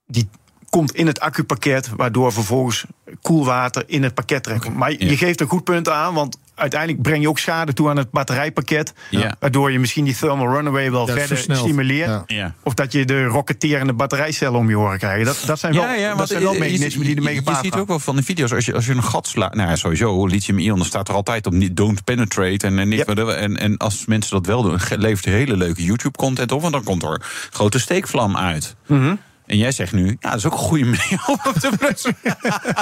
[0.07, 0.27] Die
[0.69, 2.85] komt in het accupakket, waardoor vervolgens
[3.21, 4.75] koelwater in het pakket terechtkomt.
[4.75, 7.97] Maar je geeft een goed punt aan, want uiteindelijk breng je ook schade toe aan
[7.97, 8.93] het batterijpakket.
[9.09, 9.35] Ja.
[9.39, 12.23] Waardoor je misschien die thermal runaway wel Dat verder stimuleert.
[12.25, 12.53] Ja.
[12.63, 15.25] Of dat je de rocketerende batterijcellen om je oren krijgt.
[15.25, 17.63] Dat, dat zijn wel, dat want zijn wel je- mechanismen die ermee je, je gepaard
[17.63, 17.81] ziet gaan.
[17.81, 19.55] ook wel van de video's, als je, als je een gat slaat...
[19.55, 21.53] Nou ja, sowieso, lithium-ion, dan staat er altijd op...
[21.53, 24.79] niet don't penetrate en, en, dat- en, en als mensen dat wel doen...
[24.89, 26.61] levert hele leuke YouTube-content op...
[26.61, 28.75] want dan komt er grote steekvlam uit.
[28.87, 29.15] Mhm.
[29.47, 32.17] En jij zegt nu, ja, dat is ook een goede manier om op te blussen.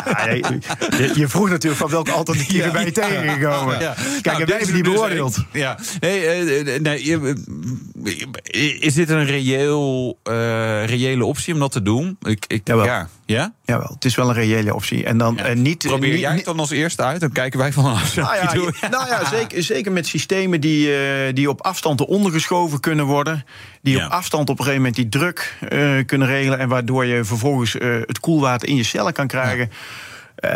[0.06, 3.78] Ja, je, je- vroeg natuurlijk van welke alternatieven ben je tegengekomen.
[3.78, 5.36] Kijk, Nou, is hebben die dus beoordeeld.
[5.36, 5.80] een- Ja.
[6.00, 7.02] Nee, eh, nee,
[8.80, 10.34] is dit een reëel, eh,
[10.86, 12.18] reële optie om dat te doen?
[12.22, 12.86] Ik, ik, Jawel.
[12.86, 13.10] Ja.
[13.26, 13.54] Ja?
[13.66, 15.06] Jawel, het is wel een reële optie.
[15.06, 15.44] En dan Ja.
[15.44, 15.78] eh, niet.
[15.88, 17.20] Probeer niet- jij het dan als eerste uit?
[17.20, 17.86] Dan kijken wij van...
[17.86, 22.00] als Nou ja, je- nou ja zeker, zeker met systemen die, eh, die op afstand
[22.00, 23.46] eronder geschoven kunnen worden.
[23.82, 24.06] Die Ja.
[24.06, 26.60] op afstand op een gegeven moment die druk eh, kunnen regelen.
[26.60, 27.74] En waardoor je vervolgens
[28.06, 29.72] het koelwater in je cellen kan krijgen.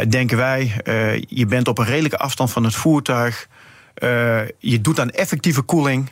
[0.09, 0.71] Denken wij,
[1.27, 3.47] je bent op een redelijke afstand van het voertuig.
[4.59, 6.09] Je doet aan effectieve koeling.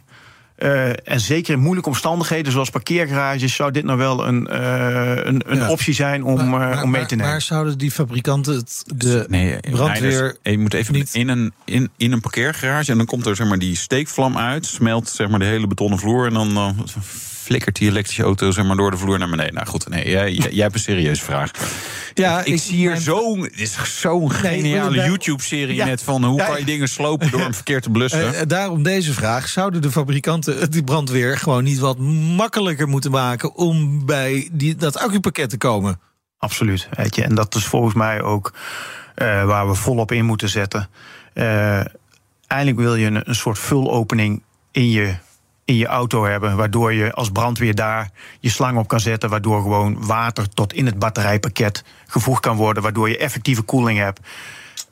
[0.55, 5.41] Eh, en zeker in moeilijke omstandigheden, zoals parkeergarages, zou dit nou wel een, eh, een,
[5.51, 5.69] een Ja.
[5.69, 7.31] optie zijn om, Maar- eh, om mee te nemen.
[7.31, 10.11] Maar zouden die fabrikanten het, de Nee, brandweer...
[10.11, 13.35] Reinders, je moet even niet- in een, in, in een parkeergarage en dan komt er
[13.35, 16.75] zeg maar, die steekvlam uit, smelt zeg maar, de hele betonnen vloer en dan
[17.45, 19.53] flikkert die elektrische auto zeg maar, door de vloer naar beneden.
[19.53, 21.51] Nou goed, nee, jij, jij, hebt een serieuze vraag.
[22.13, 25.85] Ja, ik, ik- zie hier mijn- zo'n het is zo'n Nee, geniale YouTube-serie Ja.
[25.85, 28.33] net van hoe Ja, kan je dingen slopen door hem verkeerd te blussen.
[28.35, 29.47] Eh, daarom deze vraag.
[29.47, 31.97] Zouden de fabrikanten die brandweer gewoon niet wat
[32.35, 35.99] makkelijker moeten maken om bij die, dat accupakket te komen?
[36.37, 36.87] Absoluut.
[36.95, 37.23] Weet je.
[37.23, 38.53] En dat is volgens mij ook
[39.15, 40.89] eh, waar we volop in moeten zetten.
[41.33, 41.79] Eh
[42.47, 45.15] eindelijk wil je een, een soort vulopening in je,
[45.65, 46.57] in je auto hebben.
[46.57, 49.29] Waardoor je als brandweer daar je slang op kan zetten.
[49.29, 52.83] Waardoor gewoon water tot in het batterijpakket gevoegd kan worden.
[52.83, 54.19] Waardoor je effectieve koeling hebt.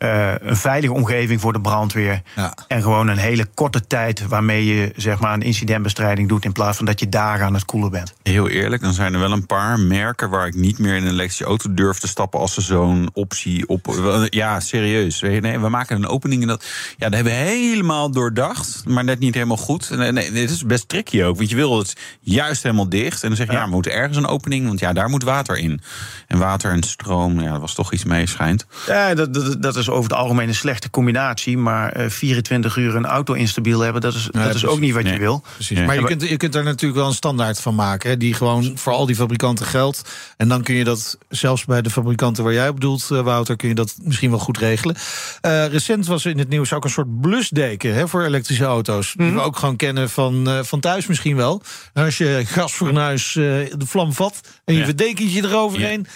[0.04, 2.22] Eh, een veilige omgeving voor de brandweer.
[2.36, 2.54] Ja.
[2.68, 6.46] En gewoon een hele korte tijd waarmee je zeg maar, een incidentbestrijding doet.
[6.46, 8.14] In plaats van dat je dagen aan het koelen bent.
[8.24, 11.12] Heel eerlijk, dan zijn er wel een paar merken waar ik niet meer in een
[11.12, 13.96] elektrische auto durf te stappen als ze zo'n optie op.
[14.30, 15.22] Ja, serieus.
[15.22, 16.66] Nee, we maken een opening en dat.
[16.98, 19.90] Ja, dat hebben we helemaal doordacht, maar net niet helemaal goed.
[19.90, 23.22] Nee, nee, dit is best tricky ook, want je wil het juist helemaal dicht.
[23.22, 25.58] En dan zeg je, ja, we moeten ergens een opening, want ja, daar moet water
[25.58, 25.82] in.
[26.28, 28.66] En water en stroom, ja, dat was toch iets mee, schijnt.
[28.88, 31.58] Ja, dat, dat, dat is over het algemeen een slechte combinatie.
[31.58, 35.04] Maar eh, 24 uur een auto instabiel hebben, dat is, dat is ook niet wat
[35.04, 35.14] Nee.
[35.14, 35.44] je wil.
[35.54, 35.78] Precies.
[35.78, 35.86] Ja.
[35.86, 38.10] Maar je Ja, kunt, je kunt er natuurlijk wel een standaard van maken.
[38.10, 40.02] Hè, die gewoon voor al die fabrikanten geldt.
[40.38, 43.56] En dan kun je dat zelfs bij de fabrikanten waar jij op bedoelt, eh, Wouter,
[43.56, 44.96] kun je dat misschien wel goed regelen.
[45.42, 49.14] Eh, recent was in het nieuws ook een soort blusdeken hè, voor elektrische auto's.
[49.18, 51.62] Die we ook gewoon kennen van, eh, van thuis misschien wel.
[51.94, 54.86] En als je gasfornuis eh de vlam vat en je Ja.
[54.86, 56.08] verdekentje eroverheen.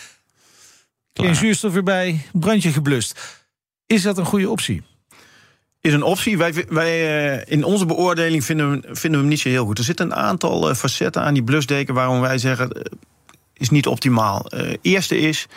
[1.13, 3.19] Geen zuurstof erbij, brandje geblust.
[3.87, 4.83] Is dat een goede optie?
[5.81, 6.37] Is een optie.
[6.37, 9.77] Wij, wij, eh, in onze beoordeling vinden we, vinden we hem niet zo heel goed.
[9.77, 12.71] Er zitten een aantal eh, facetten aan die blusdeken waarom wij zeggen.
[12.71, 12.81] eh,
[13.53, 14.45] is niet optimaal.
[14.45, 15.47] Eh eerste is.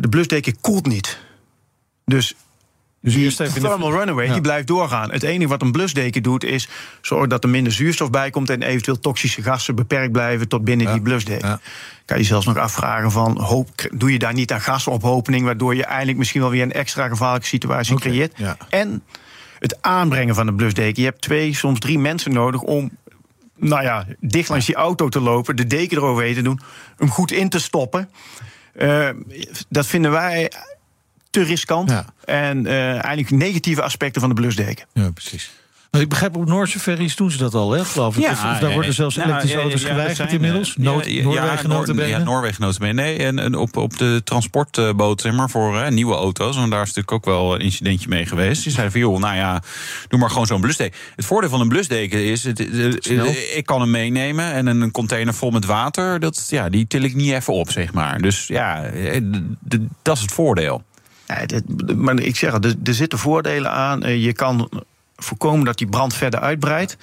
[0.00, 1.18] de blusdeken koelt niet.
[2.04, 2.34] Dus
[3.06, 4.32] Dus die eerst even de- runaway Ja.
[4.32, 5.12] die blijft doorgaan.
[5.12, 6.68] Het enige wat een blusdeken doet is
[7.00, 10.86] zorgen dat er minder zuurstof bij komt en eventueel toxische gassen beperkt blijven tot binnen
[10.86, 10.92] Ja.
[10.92, 11.48] die blusdeken.
[11.48, 11.60] Ja.
[12.04, 15.84] Kan je zelfs nog afvragen van hoop, doe je daar niet aan gasophopening, waardoor je
[15.84, 18.34] eindelijk misschien wel weer een extra gevaarlijke situatie creëert.
[18.68, 19.02] En
[19.58, 21.02] het aanbrengen van de blusdeken.
[21.02, 22.90] Je hebt twee, soms drie mensen nodig om
[23.56, 26.60] nou ja, dicht langs je auto te lopen, de deken eroverheen te doen,
[26.96, 28.08] hem goed in te stoppen.
[28.74, 29.08] Eh,
[29.68, 30.52] dat vinden wij
[31.42, 31.90] te riskant.
[31.90, 32.04] Ja.
[32.24, 34.86] En eh, eigenlijk negatieve aspecten van de blusdeken.
[34.92, 35.50] Ja, precies.
[35.90, 38.22] Ik begrijp op Noorse ferries doen ze dat al, hè, geloof ik.
[38.22, 40.76] Ja, of, of daar worden zelfs nou, elektrische auto's ja, geweigerd zijn, inmiddels.
[40.76, 42.08] eh, Noord, ja, Noorwegen ja, notabene.
[42.08, 42.92] Ja, Noorwegen notabene.
[43.02, 46.56] Nee, en, en op, op de transportboot, zeg maar, voor hè, nieuwe auto's.
[46.56, 48.62] En daar is natuurlijk ook wel een incidentje mee geweest.
[48.62, 49.62] Die zeiden van, joh, nou ja,
[50.08, 50.98] doe maar gewoon zo'n blusdeken.
[51.16, 53.26] Het voordeel van een blusdeken is, het, het- Snel.
[53.54, 54.52] ik kan hem meenemen.
[54.52, 57.92] En een container vol met water, dat, ja, die til ik niet even op, zeg
[57.92, 58.20] maar.
[58.20, 59.20] Dus ja, eh,
[60.02, 60.82] dat is het voordeel.
[61.96, 64.02] Maar ik zeg er, er zitten voordelen aan.
[64.02, 64.70] Eh, Je kan
[65.16, 66.96] voorkomen dat die brand verder uitbreidt.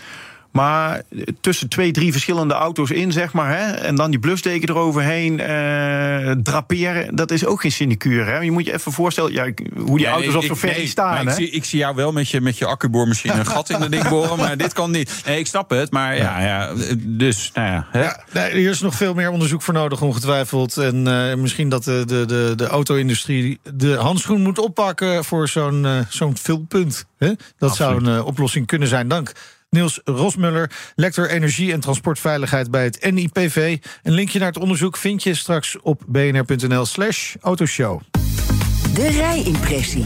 [0.54, 1.02] Maar
[1.42, 6.32] tussen twee, drie verschillende auto's in, zeg maar, hè, en dan die blusdeken eroverheen eh,
[6.44, 8.32] draperen, dat is ook geen sinecure.
[8.32, 8.38] Hè.
[8.38, 11.16] Je moet je even voorstellen ja, hoe die auto's op zo'n nee, staan.
[11.16, 11.32] hè.
[11.32, 13.90] Ik, zie, ik zie jou wel met je, met je accuboormachine een gat in de
[13.90, 15.22] ding boren, maar dit kan niet.
[15.26, 17.88] Nee, ik snap het, maar ja, ja dus, nou ja.
[17.92, 18.04] Hè?
[18.04, 20.78] Ja, nee, er is nog veel meer onderzoek voor nodig, ongetwijfeld.
[20.78, 25.86] En eh, misschien dat de, de, de, de auto-industrie de handschoen moet oppakken voor zo'n
[25.86, 27.06] eh, zo'n vulpunt.
[27.18, 27.32] Hè?
[27.58, 29.08] Dat zou een eh, oplossing kunnen zijn.
[29.08, 29.32] Dank.
[29.74, 33.78] Niels Rosmuller, lector energie en transportveiligheid bij het NIPV.
[34.04, 38.00] Een linkje naar het onderzoek vind je straks op bnr.nl/slash autoshow.
[38.94, 40.06] De rijimpressie.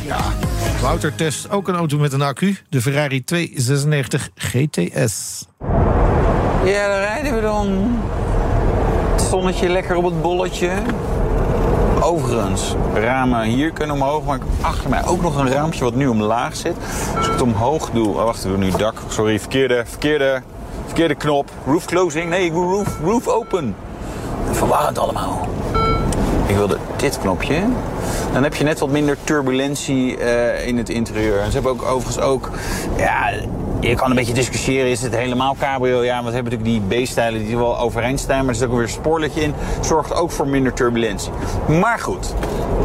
[0.82, 5.46] Wouter test ook een auto met een accu, de Ferrari 296 GTS.
[6.66, 7.98] Ja, daar rijden we dan.
[9.12, 10.70] Het zonnetje lekker op het bolletje.
[12.08, 16.56] Overigens, ramen hier kunnen omhoog, maar achter mij ook nog een raampje wat nu omlaag
[16.56, 16.76] zit.
[17.18, 19.02] Als ik het omhoog doe, oh, wacht, we doen nu dak.
[19.08, 20.42] Sorry, verkeerde, verkeerde,
[20.86, 21.50] verkeerde knop.
[21.66, 23.76] Roof closing, nee, ik roof, roof open.
[24.52, 25.48] Verwarrend allemaal.
[26.48, 27.64] Ik wilde dit knopje.
[28.34, 31.40] Dan heb je net wat minder turbulentie eh, in het interieur.
[31.40, 32.50] En ze hebben ook overigens ook...
[32.98, 33.32] Ja,
[33.80, 36.04] je kan een beetje discussiëren, is het helemaal cabrio?
[36.04, 38.40] Ja, want we hebben natuurlijk die B-stijlen die wel overeind staan.
[38.40, 39.54] Maar er zit ook weer een spoorletje in.
[39.82, 41.32] Zorgt ook voor minder turbulentie.
[41.80, 42.34] Maar goed,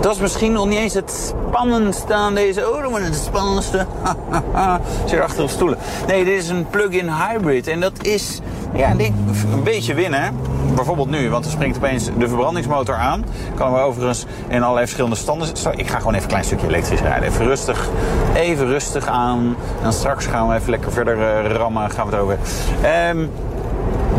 [0.00, 2.90] dat is misschien nog niet eens het spannendste aan deze auto.
[2.90, 3.86] Maar het spannendste
[5.06, 5.78] zit achter de stoelen.
[6.06, 7.66] Nee, dit is een plug-in hybrid.
[7.66, 8.40] En dat is
[8.74, 10.36] ja, een beetje winnen.
[10.74, 13.24] Bijvoorbeeld nu, want er springt opeens de verbrandingsmotor aan.
[13.54, 15.48] Kan we overigens in allerlei verschillende standen.
[15.76, 17.28] Ik ga gewoon even een klein stukje elektrisch rijden.
[17.28, 17.88] Even rustig,
[18.34, 19.56] even rustig aan.
[19.82, 21.90] En straks gaan we even lekker verder eh, rammen.
[21.90, 22.38] Gaan we het over.
[22.82, 23.26] Ehm,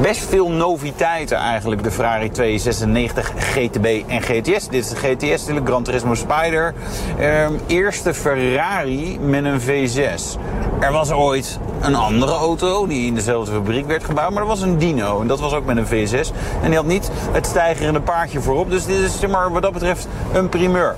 [0.01, 1.84] best veel noviteiten eigenlijk.
[1.84, 4.68] De Ferrari 296 GTB en GTS.
[4.68, 6.74] Dit is de GTS, natuurlijk Gran Turismo Spider.
[7.20, 10.38] Ehm, eerste Ferrari met een V6.
[10.84, 14.61] Er was ooit een andere auto die in dezelfde fabriek werd gebouwd, maar dat was
[14.61, 15.21] een Dino.
[15.21, 16.31] En dat was ook met een V6.
[16.61, 18.69] En die had niet het stijgerende paardje voorop.
[18.69, 20.95] Dus dit is zeg maar, wat dat betreft een primeur.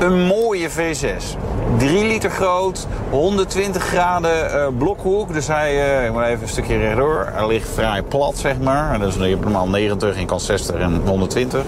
[0.00, 1.36] Een mooie V6.
[1.76, 5.32] 3 liter groot, 120 graden eh, blokhoek.
[5.32, 7.28] Dus hij, eh, ik moet even een stukje rechtdoor.
[7.32, 8.98] Hij ligt vrij plat, zeg maar.
[8.98, 11.64] Dus je hebt normaal 90 en kan 60 en 120.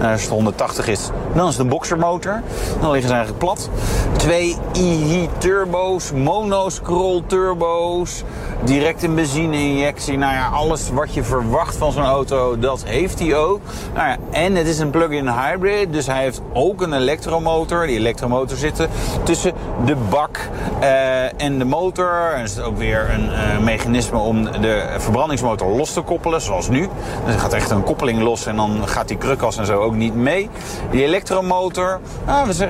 [0.00, 2.42] En als het 180 is, dan is het een boxermotor.
[2.80, 3.70] Dan liggen ze eigenlijk plat.
[4.16, 8.22] Twee EE turbo's, monoscroll turbo's.
[8.64, 10.18] Direct een benzine-injectie.
[10.18, 13.60] Nou ja, alles wat je verwacht van zo'n auto, dat heeft hij ook.
[13.94, 17.86] Nou ja, en het is een plug-in hybrid, dus hij heeft ook een elektromotor.
[17.86, 18.88] Die elektromotor zit
[19.22, 19.52] tussen
[19.84, 20.38] de bak
[20.80, 22.32] eh, en de motor.
[22.34, 26.68] En er zit ook weer een eh, mechanisme om de verbrandingsmotor los te koppelen, zoals
[26.68, 26.88] nu.
[27.24, 29.94] Dus er gaat echt een koppeling los en dan gaat die krukas en zo ook
[29.94, 30.50] niet mee.
[30.90, 32.64] Die elektromotor, nou, we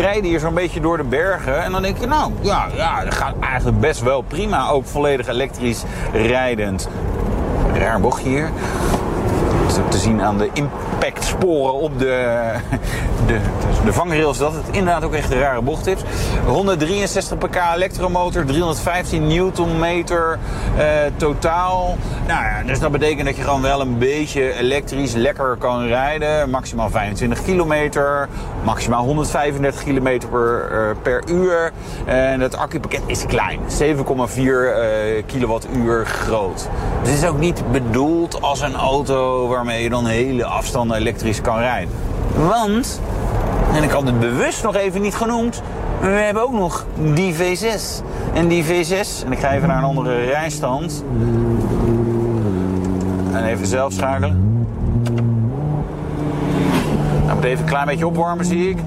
[0.00, 1.62] rijden hier zo'n beetje door de bergen.
[1.62, 4.68] En dan denk je, nou ja, ja, dat gaat eigenlijk best wel prima.
[4.68, 6.88] Ook volledig elektrisch rijdend.
[7.74, 8.50] Raar bochtje hier.
[9.68, 10.50] Is ook te zien aan de
[11.04, 12.52] impactsporen op de,
[13.26, 13.38] de,
[13.84, 15.98] de vangrails dat het inderdaad ook echt een rare bocht is.
[16.46, 20.38] 163 pk elektromotor, 315 newtonmeter
[20.76, 20.86] eh,
[21.16, 21.96] totaal.
[22.26, 26.50] Nou ja, dus dat betekent dat je gewoon wel een beetje elektrisch lekker kan rijden.
[26.50, 28.28] Maximaal 25 kilometer,
[28.64, 31.72] maximaal 135 kilometer per, eh, per uur.
[32.04, 36.68] En het accupakket is klein, 7,4 eh, kilowattuur groot.
[37.02, 41.40] Dus het is ook niet bedoeld als een auto waarmee je dan hele afstanden elektrisch
[41.40, 41.94] kan rijden.
[42.48, 43.00] Want,
[43.74, 45.62] en ik had het bewust nog even niet genoemd,
[46.00, 48.04] we hebben ook nog die V6.
[48.34, 51.04] En die V6, en ik ga even naar een andere rijstand.
[53.32, 54.66] En even zelf schakelen.
[57.24, 58.78] Nou, moet even een klein beetje opwarmen, zie ik.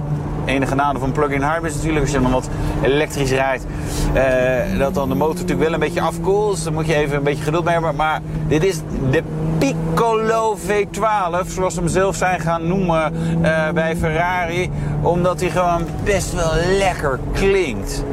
[0.45, 2.49] Enige nadeel van plug-in hybrid is natuurlijk als je dan wat
[2.83, 3.65] elektrisch rijdt,
[4.13, 6.55] eh, dat dan de motor natuurlijk wel een beetje afkoelt.
[6.55, 7.95] Dus daar moet je even een beetje geduld hebben.
[7.95, 8.79] Maar dit is
[9.11, 9.23] de
[9.65, 14.69] Piccolo V12, zoals ze hem zelf zijn gaan noemen eh, bij Ferrari.
[15.01, 18.03] Omdat hij gewoon best wel lekker klinkt.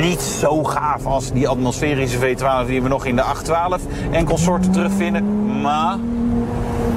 [0.00, 4.70] Niet zo gaaf als die atmosferische V12 die we nog in de 812 en consorten
[4.70, 5.60] terugvinden.
[5.60, 5.96] Maar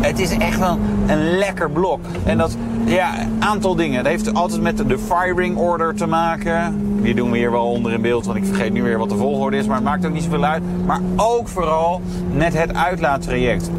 [0.01, 1.99] het is echt wel een lekker blok.
[2.23, 2.55] En dat
[2.85, 3.97] Ja, een aantal dingen.
[3.97, 6.81] Het heeft altijd met de firing order te maken.
[7.01, 9.15] Die doen we hier wel onder in beeld, want ik vergeet nu weer wat de
[9.15, 9.65] volgorde is.
[9.65, 10.63] Maar het maakt ook niet zoveel uit.
[10.85, 13.69] Maar ook vooral met het uitlaattraject.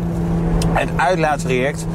[0.69, 1.87] Het uitlaattraject.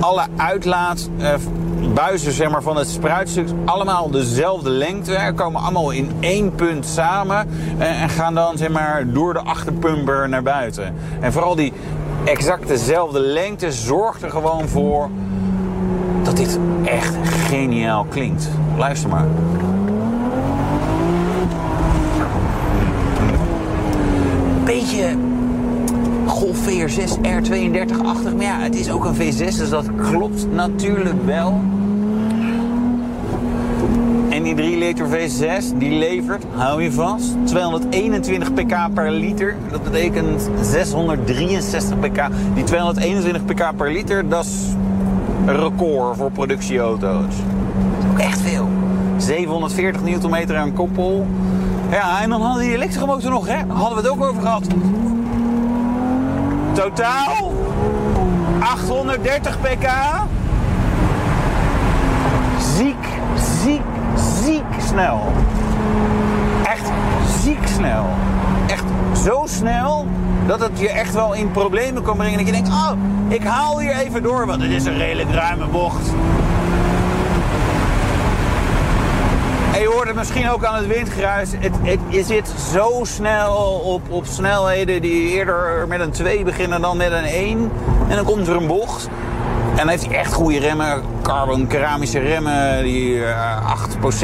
[0.00, 5.32] Alle uitlaatbuizen zeg maar, van het spruitstuk, allemaal dezelfde lengte.
[5.34, 7.48] Komen allemaal in één punt samen.
[7.78, 10.94] En gaan dan zeg maar, door de achterpumper naar buiten.
[11.20, 11.72] En vooral die
[12.24, 15.08] exact dezelfde lengte zorgt er gewoon voor
[16.36, 17.16] dit echt
[17.48, 18.48] geniaal klinkt.
[18.76, 19.26] Luister maar.
[24.64, 25.16] Beetje
[26.26, 28.34] Golf VR6 R32-achtig.
[28.34, 31.60] Maar ja, het is ook een V6, dus dat klopt natuurlijk wel.
[34.28, 39.56] En die 3 liter V6, die levert, hou je vast, 221 pk per liter.
[39.70, 42.28] Dat betekent 663 pk.
[42.54, 44.74] Die 221 pk per liter, dat is
[45.46, 47.34] een record voor productieauto's.
[47.36, 48.68] Dat is ook echt veel.
[49.16, 51.26] 740 Nm aan koppel.
[51.90, 53.56] Ja, en dan hadden die elektrische motor nog, hè?
[53.68, 54.66] Hadden we het ook over gehad.
[56.72, 57.52] Totaal
[58.60, 59.88] 830 pk.
[62.76, 63.06] Ziek,
[63.62, 63.82] ziek,
[64.44, 65.20] ziek snel.
[66.64, 66.90] Echt
[67.42, 68.06] ziek snel.
[68.66, 68.84] Echt
[69.24, 70.06] zo snel
[70.46, 72.38] dat het je echt wel in problemen kan brengen.
[72.38, 72.90] Dat je denkt, oh,
[73.28, 76.10] ik haal hier even door, want het is een redelijk ruime bocht.
[79.74, 81.50] En je hoort het misschien ook aan het windgeruis.
[81.58, 86.80] Het, het, je zit zo snel op, op snelheden die eerder met een 2 beginnen
[86.80, 87.70] dan met een 1.
[88.08, 89.08] En dan komt er een bocht.
[89.70, 91.02] En dan heeft hij echt goede remmen.
[91.22, 93.74] Carbon keramische remmen die uh,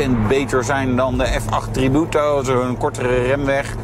[0.05, 2.43] 8% beter zijn dan de F8 Tributo.
[2.43, 3.75] Zo'n kortere remweg.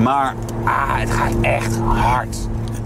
[0.00, 2.36] Maar ah, het gaat echt hard.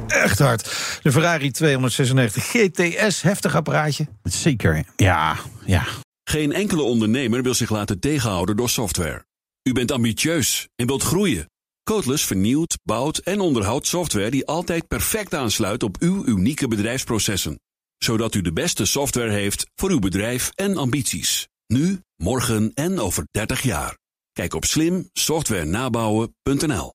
[0.06, 0.62] Echt hard.
[1.02, 4.06] De Ferrari 296 GTS, heftig apparaatje.
[4.22, 5.84] Zeker, ja, ja.
[6.24, 9.24] Geen enkele ondernemer wil zich laten tegenhouden door software.
[9.62, 11.50] U bent ambitieus en wilt groeien.
[11.82, 17.60] Codeless vernieuwt, bouwt en onderhoudt software die altijd perfect aansluit op uw unieke bedrijfsprocessen.
[17.98, 21.48] Zodat u de beste software heeft voor uw bedrijf en ambities.
[21.66, 23.98] Nu, morgen en over 30 jaar.
[24.32, 26.94] Kijk op slimsoftwarenabouwen.nl